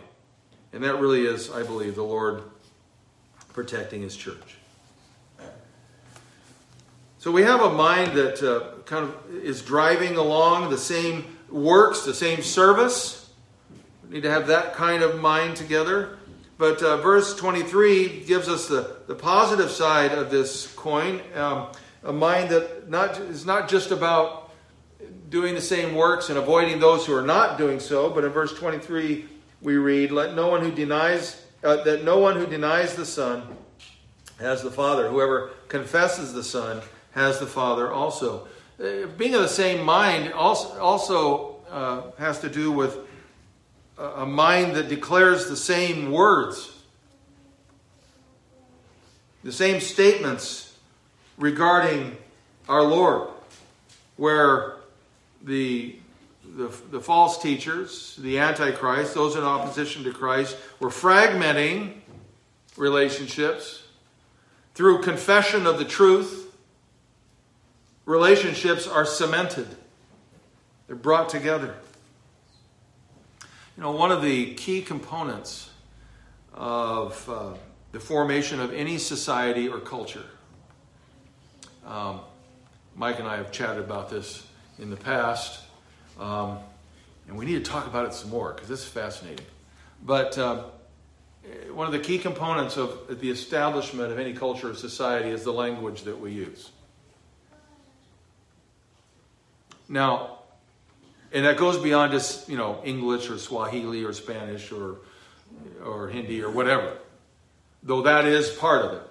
And 0.71 0.83
that 0.83 0.99
really 0.99 1.25
is, 1.25 1.49
I 1.49 1.63
believe, 1.63 1.95
the 1.95 2.03
Lord 2.03 2.43
protecting 3.53 4.03
his 4.03 4.15
church. 4.15 4.57
So 7.17 7.31
we 7.31 7.41
have 7.41 7.61
a 7.61 7.71
mind 7.71 8.13
that 8.13 8.43
uh, 8.43 8.83
kind 8.83 9.05
of 9.05 9.43
is 9.43 9.63
driving 9.63 10.15
along 10.15 10.69
the 10.69 10.77
same 10.77 11.37
works, 11.49 12.05
the 12.05 12.13
same 12.13 12.43
service. 12.43 13.31
We 14.03 14.13
need 14.13 14.23
to 14.23 14.29
have 14.29 14.45
that 14.47 14.75
kind 14.75 15.01
of 15.01 15.19
mind 15.19 15.57
together. 15.57 16.19
But 16.61 16.83
uh, 16.83 16.97
verse 16.97 17.35
23 17.37 18.25
gives 18.27 18.47
us 18.47 18.67
the, 18.67 18.97
the 19.07 19.15
positive 19.15 19.71
side 19.71 20.11
of 20.11 20.29
this 20.29 20.67
coin 20.75 21.19
um, 21.33 21.69
a 22.03 22.13
mind 22.13 22.51
that 22.51 22.87
not, 22.87 23.19
is 23.19 23.47
not 23.47 23.67
just 23.67 23.89
about 23.89 24.51
doing 25.31 25.55
the 25.55 25.61
same 25.61 25.95
works 25.95 26.29
and 26.29 26.37
avoiding 26.37 26.79
those 26.79 27.03
who 27.03 27.15
are 27.15 27.23
not 27.23 27.57
doing 27.57 27.79
so, 27.79 28.11
but 28.11 28.23
in 28.23 28.29
verse 28.29 28.53
23 28.53 29.25
we 29.63 29.77
read, 29.77 30.11
Let 30.11 30.35
no 30.35 30.49
one 30.49 30.61
who 30.61 30.69
denies, 30.69 31.43
uh, 31.63 31.77
that 31.77 32.03
no 32.03 32.19
one 32.19 32.35
who 32.35 32.45
denies 32.45 32.93
the 32.93 33.07
Son 33.07 33.41
has 34.39 34.61
the 34.61 34.69
Father. 34.69 35.09
Whoever 35.09 35.49
confesses 35.67 36.31
the 36.31 36.43
Son 36.43 36.79
has 37.13 37.39
the 37.39 37.47
Father 37.47 37.91
also. 37.91 38.47
Uh, 38.79 39.07
being 39.17 39.33
of 39.33 39.41
the 39.41 39.47
same 39.47 39.83
mind 39.83 40.31
also, 40.33 40.79
also 40.79 41.55
uh, 41.71 42.11
has 42.19 42.37
to 42.41 42.49
do 42.49 42.71
with 42.71 42.99
a 44.01 44.25
mind 44.25 44.75
that 44.75 44.89
declares 44.89 45.47
the 45.47 45.55
same 45.55 46.11
words, 46.11 46.75
the 49.43 49.51
same 49.51 49.79
statements 49.79 50.75
regarding 51.37 52.17
our 52.67 52.81
Lord, 52.81 53.29
where 54.17 54.77
the, 55.43 55.95
the, 56.55 56.73
the, 56.89 56.99
false 56.99 57.41
teachers, 57.41 58.15
the 58.19 58.39
Antichrist, 58.39 59.13
those 59.13 59.35
in 59.35 59.43
opposition 59.43 60.03
to 60.03 60.11
Christ, 60.11 60.57
were 60.79 60.89
fragmenting 60.89 61.93
relationships 62.77 63.83
through 64.73 65.01
confession 65.01 65.67
of 65.67 65.77
the 65.77 65.85
truth. 65.85 66.55
Relationships 68.05 68.87
are 68.87 69.05
cemented, 69.05 69.67
they're 70.87 70.95
brought 70.95 71.29
together. 71.29 71.75
You 73.81 73.87
know, 73.87 73.93
one 73.93 74.11
of 74.11 74.21
the 74.21 74.53
key 74.53 74.83
components 74.83 75.67
of 76.53 77.27
uh, 77.27 77.53
the 77.91 77.99
formation 77.99 78.59
of 78.59 78.71
any 78.71 78.99
society 78.99 79.67
or 79.69 79.79
culture. 79.79 80.25
Um, 81.87 82.19
Mike 82.95 83.17
and 83.17 83.27
I 83.27 83.37
have 83.37 83.51
chatted 83.51 83.83
about 83.83 84.07
this 84.07 84.45
in 84.77 84.91
the 84.91 84.97
past, 84.97 85.61
um, 86.19 86.59
and 87.27 87.35
we 87.35 87.45
need 87.45 87.65
to 87.65 87.71
talk 87.71 87.87
about 87.87 88.05
it 88.05 88.13
some 88.13 88.29
more 88.29 88.53
because 88.53 88.69
this 88.69 88.81
is 88.81 88.87
fascinating. 88.87 89.47
But 90.03 90.37
um, 90.37 90.65
one 91.73 91.87
of 91.87 91.91
the 91.91 91.97
key 91.97 92.19
components 92.19 92.77
of 92.77 93.19
the 93.19 93.31
establishment 93.31 94.11
of 94.11 94.19
any 94.19 94.33
culture 94.33 94.69
or 94.69 94.75
society 94.75 95.29
is 95.29 95.43
the 95.43 95.53
language 95.53 96.03
that 96.03 96.19
we 96.19 96.33
use. 96.33 96.69
Now, 99.89 100.40
and 101.33 101.45
that 101.45 101.57
goes 101.57 101.77
beyond 101.77 102.11
just 102.11 102.49
you 102.49 102.57
know 102.57 102.81
English 102.83 103.29
or 103.29 103.37
Swahili 103.37 104.03
or 104.03 104.13
Spanish 104.13 104.71
or 104.71 104.97
or 105.83 106.09
Hindi 106.09 106.41
or 106.41 106.51
whatever. 106.51 106.97
Though 107.83 108.03
that 108.03 108.25
is 108.25 108.49
part 108.49 108.85
of 108.85 108.93
it. 108.93 109.01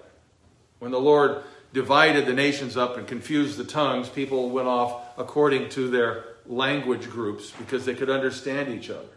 When 0.79 0.91
the 0.91 0.99
Lord 0.99 1.43
divided 1.73 2.25
the 2.25 2.33
nations 2.33 2.75
up 2.75 2.97
and 2.97 3.07
confused 3.07 3.57
the 3.57 3.63
tongues, 3.63 4.09
people 4.09 4.49
went 4.49 4.67
off 4.67 5.03
according 5.17 5.69
to 5.69 5.89
their 5.89 6.25
language 6.45 7.09
groups 7.09 7.51
because 7.51 7.85
they 7.85 7.93
could 7.93 8.09
understand 8.09 8.73
each 8.73 8.89
other. 8.89 9.07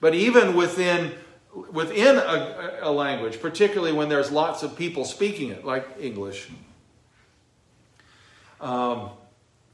But 0.00 0.14
even 0.14 0.56
within 0.56 1.14
within 1.72 2.16
a, 2.16 2.78
a 2.82 2.90
language, 2.90 3.40
particularly 3.40 3.92
when 3.92 4.08
there's 4.08 4.30
lots 4.30 4.62
of 4.62 4.76
people 4.76 5.04
speaking 5.04 5.50
it, 5.50 5.64
like 5.64 5.86
English, 6.00 6.48
um, 8.60 9.10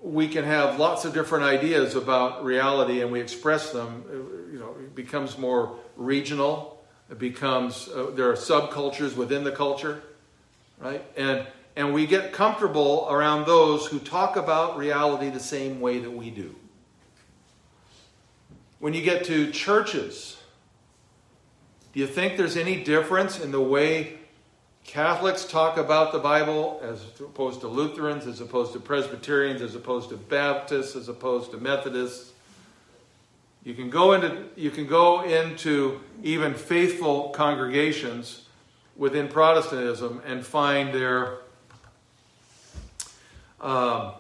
we 0.04 0.28
can 0.28 0.44
have 0.44 0.78
lots 0.78 1.06
of 1.06 1.14
different 1.14 1.44
ideas 1.44 1.94
about 1.94 2.44
reality 2.44 3.00
and 3.00 3.10
we 3.10 3.20
express 3.20 3.72
them. 3.72 4.04
You 4.52 4.58
know, 4.58 4.76
it 4.78 4.94
becomes 4.94 5.38
more 5.38 5.76
regional. 5.96 6.84
It 7.10 7.18
becomes, 7.18 7.88
uh, 7.88 8.10
there 8.14 8.28
are 8.28 8.34
subcultures 8.34 9.16
within 9.16 9.44
the 9.44 9.50
culture, 9.50 10.02
right? 10.78 11.02
And, 11.16 11.46
and 11.74 11.94
we 11.94 12.06
get 12.06 12.34
comfortable 12.34 13.06
around 13.10 13.46
those 13.46 13.86
who 13.86 13.98
talk 13.98 14.36
about 14.36 14.76
reality 14.76 15.30
the 15.30 15.40
same 15.40 15.80
way 15.80 15.98
that 16.00 16.10
we 16.10 16.30
do. 16.30 16.54
When 18.78 18.92
you 18.92 19.02
get 19.02 19.24
to 19.24 19.50
churches, 19.52 20.36
do 21.94 22.00
you 22.00 22.06
think 22.06 22.36
there's 22.36 22.58
any 22.58 22.84
difference 22.84 23.40
in 23.40 23.52
the 23.52 23.60
way 23.60 24.18
Catholics 24.84 25.44
talk 25.44 25.78
about 25.78 26.12
the 26.12 26.18
Bible 26.18 26.80
as 26.82 27.02
opposed 27.18 27.62
to 27.62 27.68
Lutherans, 27.68 28.26
as 28.26 28.40
opposed 28.40 28.74
to 28.74 28.80
Presbyterians, 28.80 29.62
as 29.62 29.74
opposed 29.74 30.10
to 30.10 30.16
Baptists, 30.16 30.94
as 30.94 31.08
opposed 31.08 31.50
to 31.52 31.56
Methodists. 31.56 32.32
You 33.64 33.74
can 33.74 33.88
go 33.88 34.12
into 34.12 34.44
you 34.56 34.70
can 34.70 34.86
go 34.86 35.22
into 35.22 36.00
even 36.22 36.54
faithful 36.54 37.30
congregations 37.30 38.44
within 38.94 39.26
Protestantism 39.28 40.20
and 40.26 40.44
find 40.44 40.94
their 40.94 41.38
um, 43.60 44.12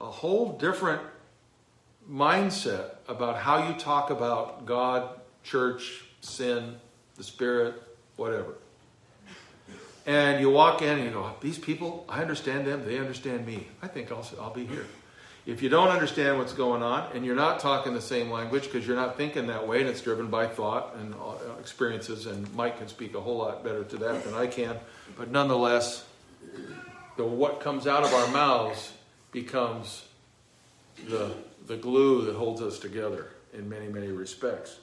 a 0.00 0.10
whole 0.10 0.52
different 0.52 1.02
mindset 2.08 2.94
about 3.08 3.36
how 3.36 3.68
you 3.68 3.74
talk 3.74 4.10
about 4.10 4.64
God, 4.64 5.08
church, 5.42 6.04
sin, 6.20 6.76
the 7.16 7.24
Spirit, 7.24 7.82
whatever. 8.14 8.54
And 10.06 10.40
you 10.40 10.50
walk 10.50 10.82
in 10.82 10.88
and 10.88 11.04
you 11.04 11.10
go, 11.10 11.34
these 11.40 11.58
people, 11.58 12.04
I 12.08 12.22
understand 12.22 12.64
them, 12.66 12.86
they 12.86 12.98
understand 12.98 13.44
me. 13.44 13.66
I 13.82 13.88
think 13.88 14.12
I'll, 14.12 14.26
I'll 14.40 14.54
be 14.54 14.64
here. 14.64 14.86
If 15.46 15.62
you 15.62 15.68
don't 15.68 15.88
understand 15.88 16.38
what's 16.38 16.52
going 16.52 16.82
on 16.82 17.10
and 17.14 17.24
you're 17.24 17.36
not 17.36 17.60
talking 17.60 17.92
the 17.92 18.00
same 18.00 18.30
language 18.30 18.64
because 18.64 18.86
you're 18.86 18.96
not 18.96 19.16
thinking 19.16 19.48
that 19.48 19.66
way 19.66 19.80
and 19.80 19.88
it's 19.88 20.00
driven 20.00 20.28
by 20.28 20.46
thought 20.46 20.94
and 20.96 21.14
uh, 21.14 21.58
experiences, 21.60 22.26
and 22.26 22.52
Mike 22.54 22.78
can 22.78 22.88
speak 22.88 23.14
a 23.14 23.20
whole 23.20 23.38
lot 23.38 23.64
better 23.64 23.84
to 23.84 23.96
that 23.98 24.24
than 24.24 24.34
I 24.34 24.46
can, 24.46 24.76
but 25.16 25.30
nonetheless, 25.30 26.04
the, 27.16 27.24
what 27.24 27.60
comes 27.60 27.86
out 27.86 28.04
of 28.04 28.12
our 28.12 28.28
mouths 28.28 28.92
becomes 29.32 30.04
the, 31.08 31.32
the 31.66 31.76
glue 31.76 32.24
that 32.26 32.34
holds 32.34 32.60
us 32.60 32.78
together 32.78 33.28
in 33.52 33.68
many, 33.68 33.88
many 33.88 34.08
respects. 34.08 34.78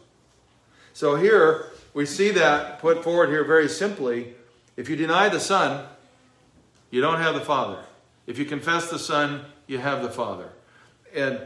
So 0.93 1.15
here 1.15 1.71
we 1.93 2.05
see 2.05 2.31
that 2.31 2.79
put 2.79 3.03
forward 3.03 3.29
here 3.29 3.43
very 3.43 3.67
simply 3.67 4.35
if 4.75 4.89
you 4.89 4.95
deny 4.95 5.29
the 5.29 5.39
Son, 5.39 5.85
you 6.91 7.01
don't 7.01 7.19
have 7.19 7.35
the 7.35 7.41
Father. 7.41 7.83
If 8.27 8.37
you 8.37 8.45
confess 8.45 8.89
the 8.89 8.99
Son, 8.99 9.45
you 9.67 9.77
have 9.79 10.01
the 10.01 10.09
Father. 10.09 10.49
And 11.13 11.39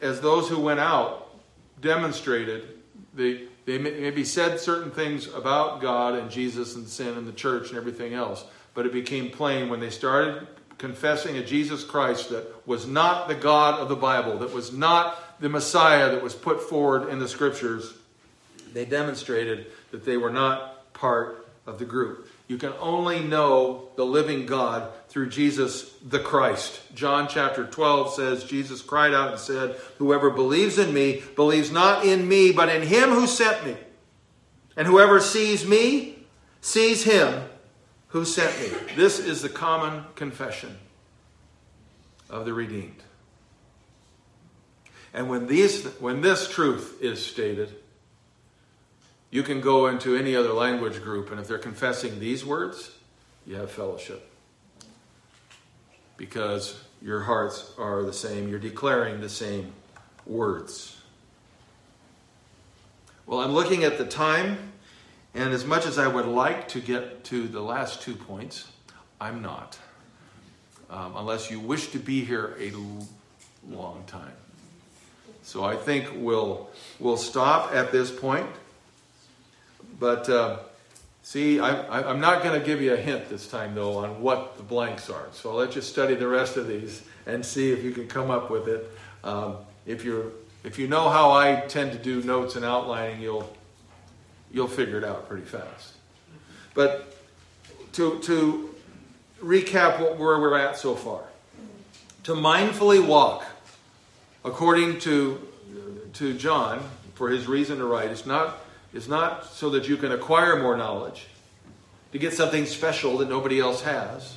as 0.00 0.20
those 0.20 0.48
who 0.48 0.58
went 0.60 0.80
out 0.80 1.36
demonstrated, 1.80 2.68
they, 3.14 3.42
they 3.64 3.78
maybe 3.78 4.24
said 4.24 4.60
certain 4.60 4.90
things 4.90 5.26
about 5.32 5.80
God 5.80 6.14
and 6.14 6.30
Jesus 6.30 6.74
and 6.74 6.86
sin 6.86 7.16
and 7.16 7.26
the 7.26 7.32
church 7.32 7.68
and 7.70 7.78
everything 7.78 8.14
else, 8.14 8.44
but 8.74 8.86
it 8.86 8.92
became 8.92 9.30
plain 9.30 9.68
when 9.68 9.80
they 9.80 9.90
started 9.90 10.46
confessing 10.78 11.36
a 11.36 11.44
Jesus 11.44 11.82
Christ 11.84 12.30
that 12.30 12.66
was 12.66 12.86
not 12.86 13.28
the 13.28 13.34
God 13.34 13.80
of 13.80 13.88
the 13.88 13.96
Bible, 13.96 14.38
that 14.38 14.52
was 14.52 14.72
not 14.72 15.40
the 15.40 15.48
Messiah 15.48 16.10
that 16.12 16.22
was 16.22 16.34
put 16.34 16.62
forward 16.62 17.08
in 17.08 17.18
the 17.18 17.28
scriptures, 17.28 17.94
they 18.72 18.84
demonstrated 18.84 19.66
that 19.90 20.04
they 20.04 20.16
were 20.16 20.30
not 20.30 20.92
part 20.92 21.47
of 21.68 21.78
the 21.78 21.84
group. 21.84 22.26
You 22.48 22.56
can 22.56 22.72
only 22.80 23.20
know 23.20 23.90
the 23.96 24.06
living 24.06 24.46
God 24.46 24.90
through 25.08 25.28
Jesus 25.28 25.92
the 25.98 26.18
Christ. 26.18 26.80
John 26.94 27.28
chapter 27.28 27.66
12 27.66 28.14
says, 28.14 28.44
Jesus 28.44 28.80
cried 28.80 29.12
out 29.12 29.32
and 29.32 29.38
said, 29.38 29.76
Whoever 29.98 30.30
believes 30.30 30.78
in 30.78 30.94
me 30.94 31.22
believes 31.36 31.70
not 31.70 32.06
in 32.06 32.26
me, 32.26 32.52
but 32.52 32.70
in 32.70 32.82
him 32.82 33.10
who 33.10 33.26
sent 33.26 33.66
me. 33.66 33.76
And 34.78 34.88
whoever 34.88 35.20
sees 35.20 35.66
me 35.66 36.20
sees 36.62 37.04
him 37.04 37.44
who 38.08 38.24
sent 38.24 38.58
me. 38.60 38.76
This 38.96 39.18
is 39.18 39.42
the 39.42 39.50
common 39.50 40.04
confession 40.14 40.78
of 42.30 42.46
the 42.46 42.54
redeemed. 42.54 43.02
And 45.12 45.28
when, 45.28 45.46
these, 45.46 45.84
when 45.98 46.22
this 46.22 46.48
truth 46.48 46.96
is 47.02 47.24
stated, 47.24 47.74
you 49.30 49.42
can 49.42 49.60
go 49.60 49.86
into 49.86 50.16
any 50.16 50.34
other 50.34 50.52
language 50.52 51.02
group, 51.02 51.30
and 51.30 51.40
if 51.40 51.46
they're 51.46 51.58
confessing 51.58 52.18
these 52.18 52.44
words, 52.44 52.92
you 53.46 53.56
have 53.56 53.70
fellowship. 53.70 54.30
Because 56.16 56.80
your 57.02 57.20
hearts 57.20 57.72
are 57.78 58.02
the 58.02 58.12
same, 58.12 58.48
you're 58.48 58.58
declaring 58.58 59.20
the 59.20 59.28
same 59.28 59.72
words. 60.26 60.96
Well, 63.26 63.40
I'm 63.40 63.52
looking 63.52 63.84
at 63.84 63.98
the 63.98 64.06
time, 64.06 64.72
and 65.34 65.52
as 65.52 65.64
much 65.64 65.86
as 65.86 65.98
I 65.98 66.08
would 66.08 66.26
like 66.26 66.68
to 66.68 66.80
get 66.80 67.24
to 67.24 67.46
the 67.46 67.60
last 67.60 68.00
two 68.00 68.14
points, 68.14 68.66
I'm 69.20 69.42
not. 69.42 69.78
Um, 70.90 71.14
unless 71.16 71.50
you 71.50 71.60
wish 71.60 71.88
to 71.88 71.98
be 71.98 72.24
here 72.24 72.56
a 72.58 72.72
long 73.70 74.04
time. 74.06 74.32
So 75.42 75.64
I 75.64 75.76
think 75.76 76.10
we'll, 76.14 76.70
we'll 76.98 77.18
stop 77.18 77.74
at 77.74 77.92
this 77.92 78.10
point. 78.10 78.46
But 79.98 80.28
uh, 80.28 80.58
See, 81.28 81.60
I, 81.60 82.10
am 82.10 82.20
not 82.20 82.42
going 82.42 82.58
to 82.58 82.64
give 82.64 82.80
you 82.80 82.94
a 82.94 82.96
hint 82.96 83.28
this 83.28 83.46
time, 83.46 83.74
though, 83.74 83.98
on 83.98 84.22
what 84.22 84.56
the 84.56 84.62
blanks 84.62 85.10
are. 85.10 85.26
So 85.32 85.50
I'll 85.50 85.56
let 85.56 85.76
you 85.76 85.82
study 85.82 86.14
the 86.14 86.26
rest 86.26 86.56
of 86.56 86.66
these 86.66 87.02
and 87.26 87.44
see 87.44 87.70
if 87.70 87.84
you 87.84 87.90
can 87.90 88.08
come 88.08 88.30
up 88.30 88.50
with 88.50 88.66
it. 88.66 88.90
Um, 89.22 89.56
if, 89.84 90.06
you're, 90.06 90.32
if 90.64 90.78
you 90.78 90.88
know 90.88 91.10
how 91.10 91.32
I 91.32 91.64
tend 91.68 91.92
to 91.92 91.98
do 91.98 92.22
notes 92.22 92.56
and 92.56 92.64
outlining, 92.64 93.20
you'll, 93.20 93.54
you'll 94.50 94.68
figure 94.68 94.96
it 94.96 95.04
out 95.04 95.28
pretty 95.28 95.44
fast. 95.44 95.96
But 96.72 97.14
to, 97.92 98.18
to 98.20 98.74
recap 99.42 100.00
what, 100.00 100.16
where 100.16 100.40
we're 100.40 100.56
at 100.56 100.78
so 100.78 100.94
far, 100.94 101.24
to 102.22 102.32
mindfully 102.32 103.06
walk 103.06 103.44
according 104.46 105.00
to, 105.00 105.46
to 106.14 106.32
John, 106.38 106.82
for 107.12 107.28
his 107.28 107.46
reason 107.46 107.76
to 107.76 107.84
write, 107.84 108.10
is 108.10 108.24
not 108.24 108.60
is 108.92 109.08
not 109.08 109.46
so 109.46 109.70
that 109.70 109.88
you 109.88 109.96
can 109.96 110.12
acquire 110.12 110.60
more 110.60 110.76
knowledge, 110.76 111.26
to 112.12 112.18
get 112.18 112.32
something 112.32 112.64
special 112.66 113.18
that 113.18 113.28
nobody 113.28 113.60
else 113.60 113.82
has, 113.82 114.36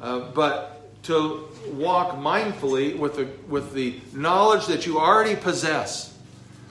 uh, 0.00 0.20
but 0.34 1.02
to 1.04 1.48
walk 1.72 2.16
mindfully 2.16 2.96
with 2.96 3.16
the, 3.16 3.28
with 3.48 3.72
the 3.72 4.00
knowledge 4.12 4.66
that 4.66 4.86
you 4.86 4.98
already 4.98 5.36
possess, 5.36 6.16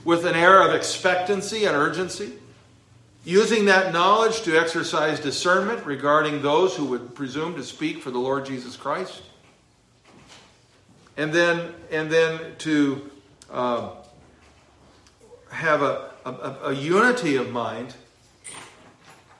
with 0.03 0.25
an 0.25 0.35
air 0.35 0.67
of 0.67 0.73
expectancy 0.73 1.65
and 1.65 1.75
urgency, 1.75 2.33
using 3.23 3.65
that 3.65 3.93
knowledge 3.93 4.41
to 4.41 4.57
exercise 4.57 5.19
discernment 5.19 5.85
regarding 5.85 6.41
those 6.41 6.75
who 6.75 6.85
would 6.85 7.13
presume 7.13 7.55
to 7.55 7.63
speak 7.63 8.01
for 8.01 8.09
the 8.09 8.17
Lord 8.17 8.45
Jesus 8.45 8.75
Christ, 8.75 9.21
and 11.17 11.31
then, 11.31 11.73
and 11.91 12.09
then 12.09 12.55
to 12.59 13.11
uh, 13.51 13.91
have 15.51 15.83
a, 15.83 16.10
a, 16.25 16.57
a, 16.65 16.73
unity 16.73 17.35
of 17.35 17.51
mind 17.51 17.93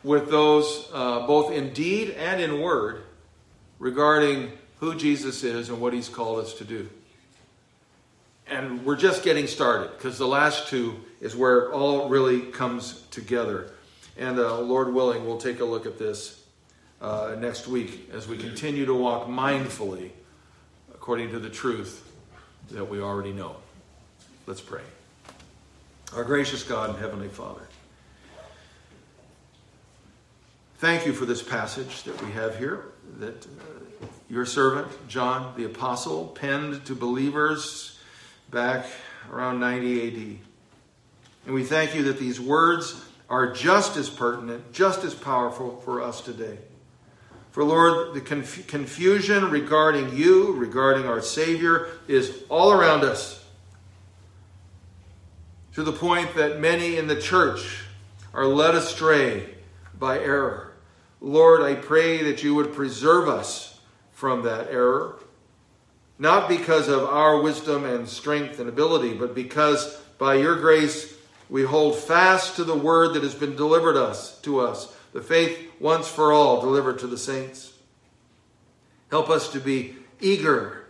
with 0.03 0.29
those, 0.29 0.89
uh, 0.93 1.25
both 1.27 1.51
in 1.51 1.73
deed 1.73 2.11
and 2.11 2.41
in 2.41 2.61
word, 2.61 3.03
regarding 3.79 4.51
who 4.79 4.95
Jesus 4.95 5.43
is 5.43 5.69
and 5.69 5.79
what 5.79 5.93
he's 5.93 6.09
called 6.09 6.39
us 6.39 6.53
to 6.55 6.63
do. 6.63 6.89
And 8.47 8.86
we're 8.86 8.97
just 8.97 9.23
getting 9.23 9.47
started 9.47 9.91
because 9.91 10.17
the 10.17 10.27
last 10.27 10.67
two 10.67 10.99
is 11.21 11.36
where 11.36 11.67
it 11.67 11.71
all 11.71 12.09
really 12.09 12.41
comes 12.41 13.03
together. 13.11 13.71
And 14.17 14.39
uh, 14.39 14.59
Lord 14.59 14.93
willing, 14.93 15.25
we'll 15.25 15.38
take 15.38 15.59
a 15.61 15.65
look 15.65 15.86
at 15.86 15.97
this 15.97 16.43
uh, 16.99 17.36
next 17.39 17.67
week 17.67 18.09
as 18.13 18.27
we 18.27 18.38
continue 18.38 18.86
to 18.86 18.93
walk 18.93 19.27
mindfully 19.27 20.11
according 20.93 21.32
to 21.32 21.39
the 21.39 21.49
truth 21.49 22.11
that 22.71 22.86
we 22.86 23.01
already 23.01 23.34
know. 23.34 23.55
Let's 24.45 24.61
pray. 24.61 24.82
Our 26.14 26.26
gracious 26.26 26.64
God 26.64 26.89
and 26.89 26.99
Heavenly 26.99 27.30
Father, 27.30 27.62
thank 30.80 31.05
you 31.05 31.14
for 31.14 31.26
this 31.26 31.41
passage 31.41 32.03
that 32.03 32.22
we 32.22 32.34
have 32.34 32.57
here 32.57 32.84
that 33.20 33.45
uh, 33.45 34.05
your 34.30 34.45
servant, 34.45 34.89
John 35.07 35.53
the 35.55 35.64
Apostle, 35.64 36.28
penned 36.28 36.84
to 36.88 36.95
believers 36.95 37.97
back 38.49 38.88
around 39.32 39.62
90 39.62 40.07
AD. 40.07 40.39
And 41.45 41.55
we 41.55 41.64
thank 41.64 41.95
you 41.95 42.03
that 42.03 42.20
these 42.20 42.41
words 42.41 43.05
are 43.30 43.53
just 43.53 43.95
as 43.95 44.09
pertinent, 44.09 44.74
just 44.74 45.05
as 45.05 45.16
powerful 45.16 45.80
for 45.86 46.01
us 46.01 46.20
today. 46.20 46.57
For 47.51 47.64
Lord, 47.64 48.14
the 48.14 48.22
conf- 48.22 48.68
confusion 48.68 49.49
regarding 49.49 50.14
you, 50.18 50.51
regarding 50.55 51.05
our 51.05 51.22
Savior, 51.22 51.88
is 52.09 52.43
all 52.49 52.74
around 52.74 53.05
us 53.05 53.40
to 55.74 55.84
the 55.84 55.91
point 55.91 56.36
that 56.36 56.59
many 56.59 56.97
in 56.97 57.07
the 57.07 57.19
church 57.19 57.84
are 58.34 58.45
led 58.45 58.76
astray 58.76 59.55
by 59.97 60.19
error. 60.19 60.74
Lord, 61.19 61.61
I 61.61 61.76
pray 61.76 62.24
that 62.24 62.43
you 62.43 62.55
would 62.55 62.74
preserve 62.74 63.30
us 63.30 63.80
from 64.11 64.43
that 64.43 64.69
error, 64.69 65.19
not 66.19 66.49
because 66.49 66.88
of 66.88 67.03
our 67.03 67.39
wisdom 67.41 67.86
and 67.86 68.07
strength 68.07 68.59
and 68.59 68.67
ability, 68.67 69.13
but 69.13 69.34
because 69.34 69.97
by 70.17 70.36
your 70.36 70.59
grace 70.59 71.15
we 71.49 71.63
hold 71.63 71.97
fast 71.97 72.55
to 72.55 72.63
the 72.63 72.76
word 72.76 73.13
that 73.13 73.24
has 73.24 73.36
been 73.36 73.55
delivered 73.55 73.97
us 73.97 74.39
to 74.41 74.59
us, 74.59 74.95
the 75.13 75.22
faith 75.22 75.59
once 75.80 76.07
for 76.07 76.32
all 76.32 76.61
delivered 76.61 76.99
to 76.99 77.07
the 77.07 77.17
saints. 77.17 77.74
Help 79.09 79.30
us 79.30 79.51
to 79.51 79.59
be 79.59 79.95
eager, 80.22 80.86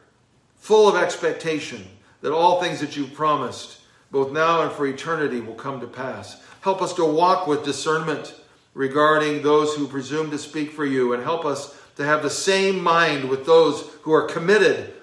full 0.56 0.88
of 0.88 1.02
expectation 1.02 1.84
that 2.22 2.34
all 2.34 2.62
things 2.62 2.80
that 2.80 2.96
you've 2.96 3.14
promised 3.14 3.81
both 4.12 4.32
now 4.32 4.62
and 4.62 4.72
for 4.72 4.86
eternity, 4.86 5.40
will 5.40 5.56
come 5.56 5.80
to 5.80 5.88
pass. 5.88 6.44
Help 6.62 6.82
us 6.82 6.94
to 6.94 7.06
walk 7.06 7.48
with 7.48 7.66
discernment 7.66 8.36
regarding 8.74 9.42
those 9.42 9.76
who 9.76 9.88
presume 9.88 10.30
to 10.32 10.38
speak 10.38 10.72
for 10.72 10.86
you, 10.86 11.14
and 11.14 11.24
help 11.24 11.46
us 11.46 11.78
to 11.96 12.06
have 12.06 12.22
the 12.22 12.30
same 12.30 12.82
mind 12.82 13.30
with 13.30 13.46
those 13.46 13.90
who 14.04 14.14
are 14.14 14.28
committed 14.28 14.94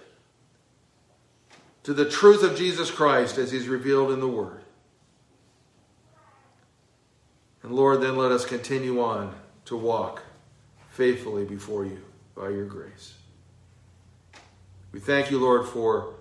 to 1.82 1.94
the 1.94 2.08
truth 2.08 2.42
of 2.42 2.56
Jesus 2.56 2.90
Christ 2.90 3.38
as 3.38 3.50
he's 3.50 3.66
revealed 3.66 4.12
in 4.12 4.20
the 4.20 4.28
Word. 4.28 4.62
And 7.62 7.72
Lord, 7.72 8.00
then 8.00 8.16
let 8.16 8.32
us 8.32 8.44
continue 8.44 9.02
on 9.02 9.34
to 9.66 9.76
walk 9.76 10.22
faithfully 10.90 11.44
before 11.44 11.84
you 11.84 12.00
by 12.34 12.48
your 12.50 12.64
grace. 12.64 13.14
We 14.92 15.00
thank 15.00 15.30
you, 15.30 15.38
Lord, 15.38 15.66
for 15.66 16.14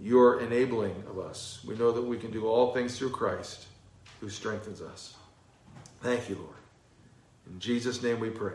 your 0.00 0.40
enabling 0.40 1.02
of 1.08 1.18
us. 1.18 1.60
We 1.66 1.76
know 1.76 1.92
that 1.92 2.02
we 2.02 2.16
can 2.18 2.30
do 2.30 2.46
all 2.46 2.72
things 2.72 2.96
through 2.98 3.10
Christ 3.10 3.66
who 4.20 4.28
strengthens 4.28 4.80
us. 4.80 5.14
Thank 6.02 6.28
you, 6.28 6.36
Lord. 6.36 6.56
In 7.50 7.58
Jesus' 7.58 8.02
name 8.02 8.20
we 8.20 8.30
pray. 8.30 8.54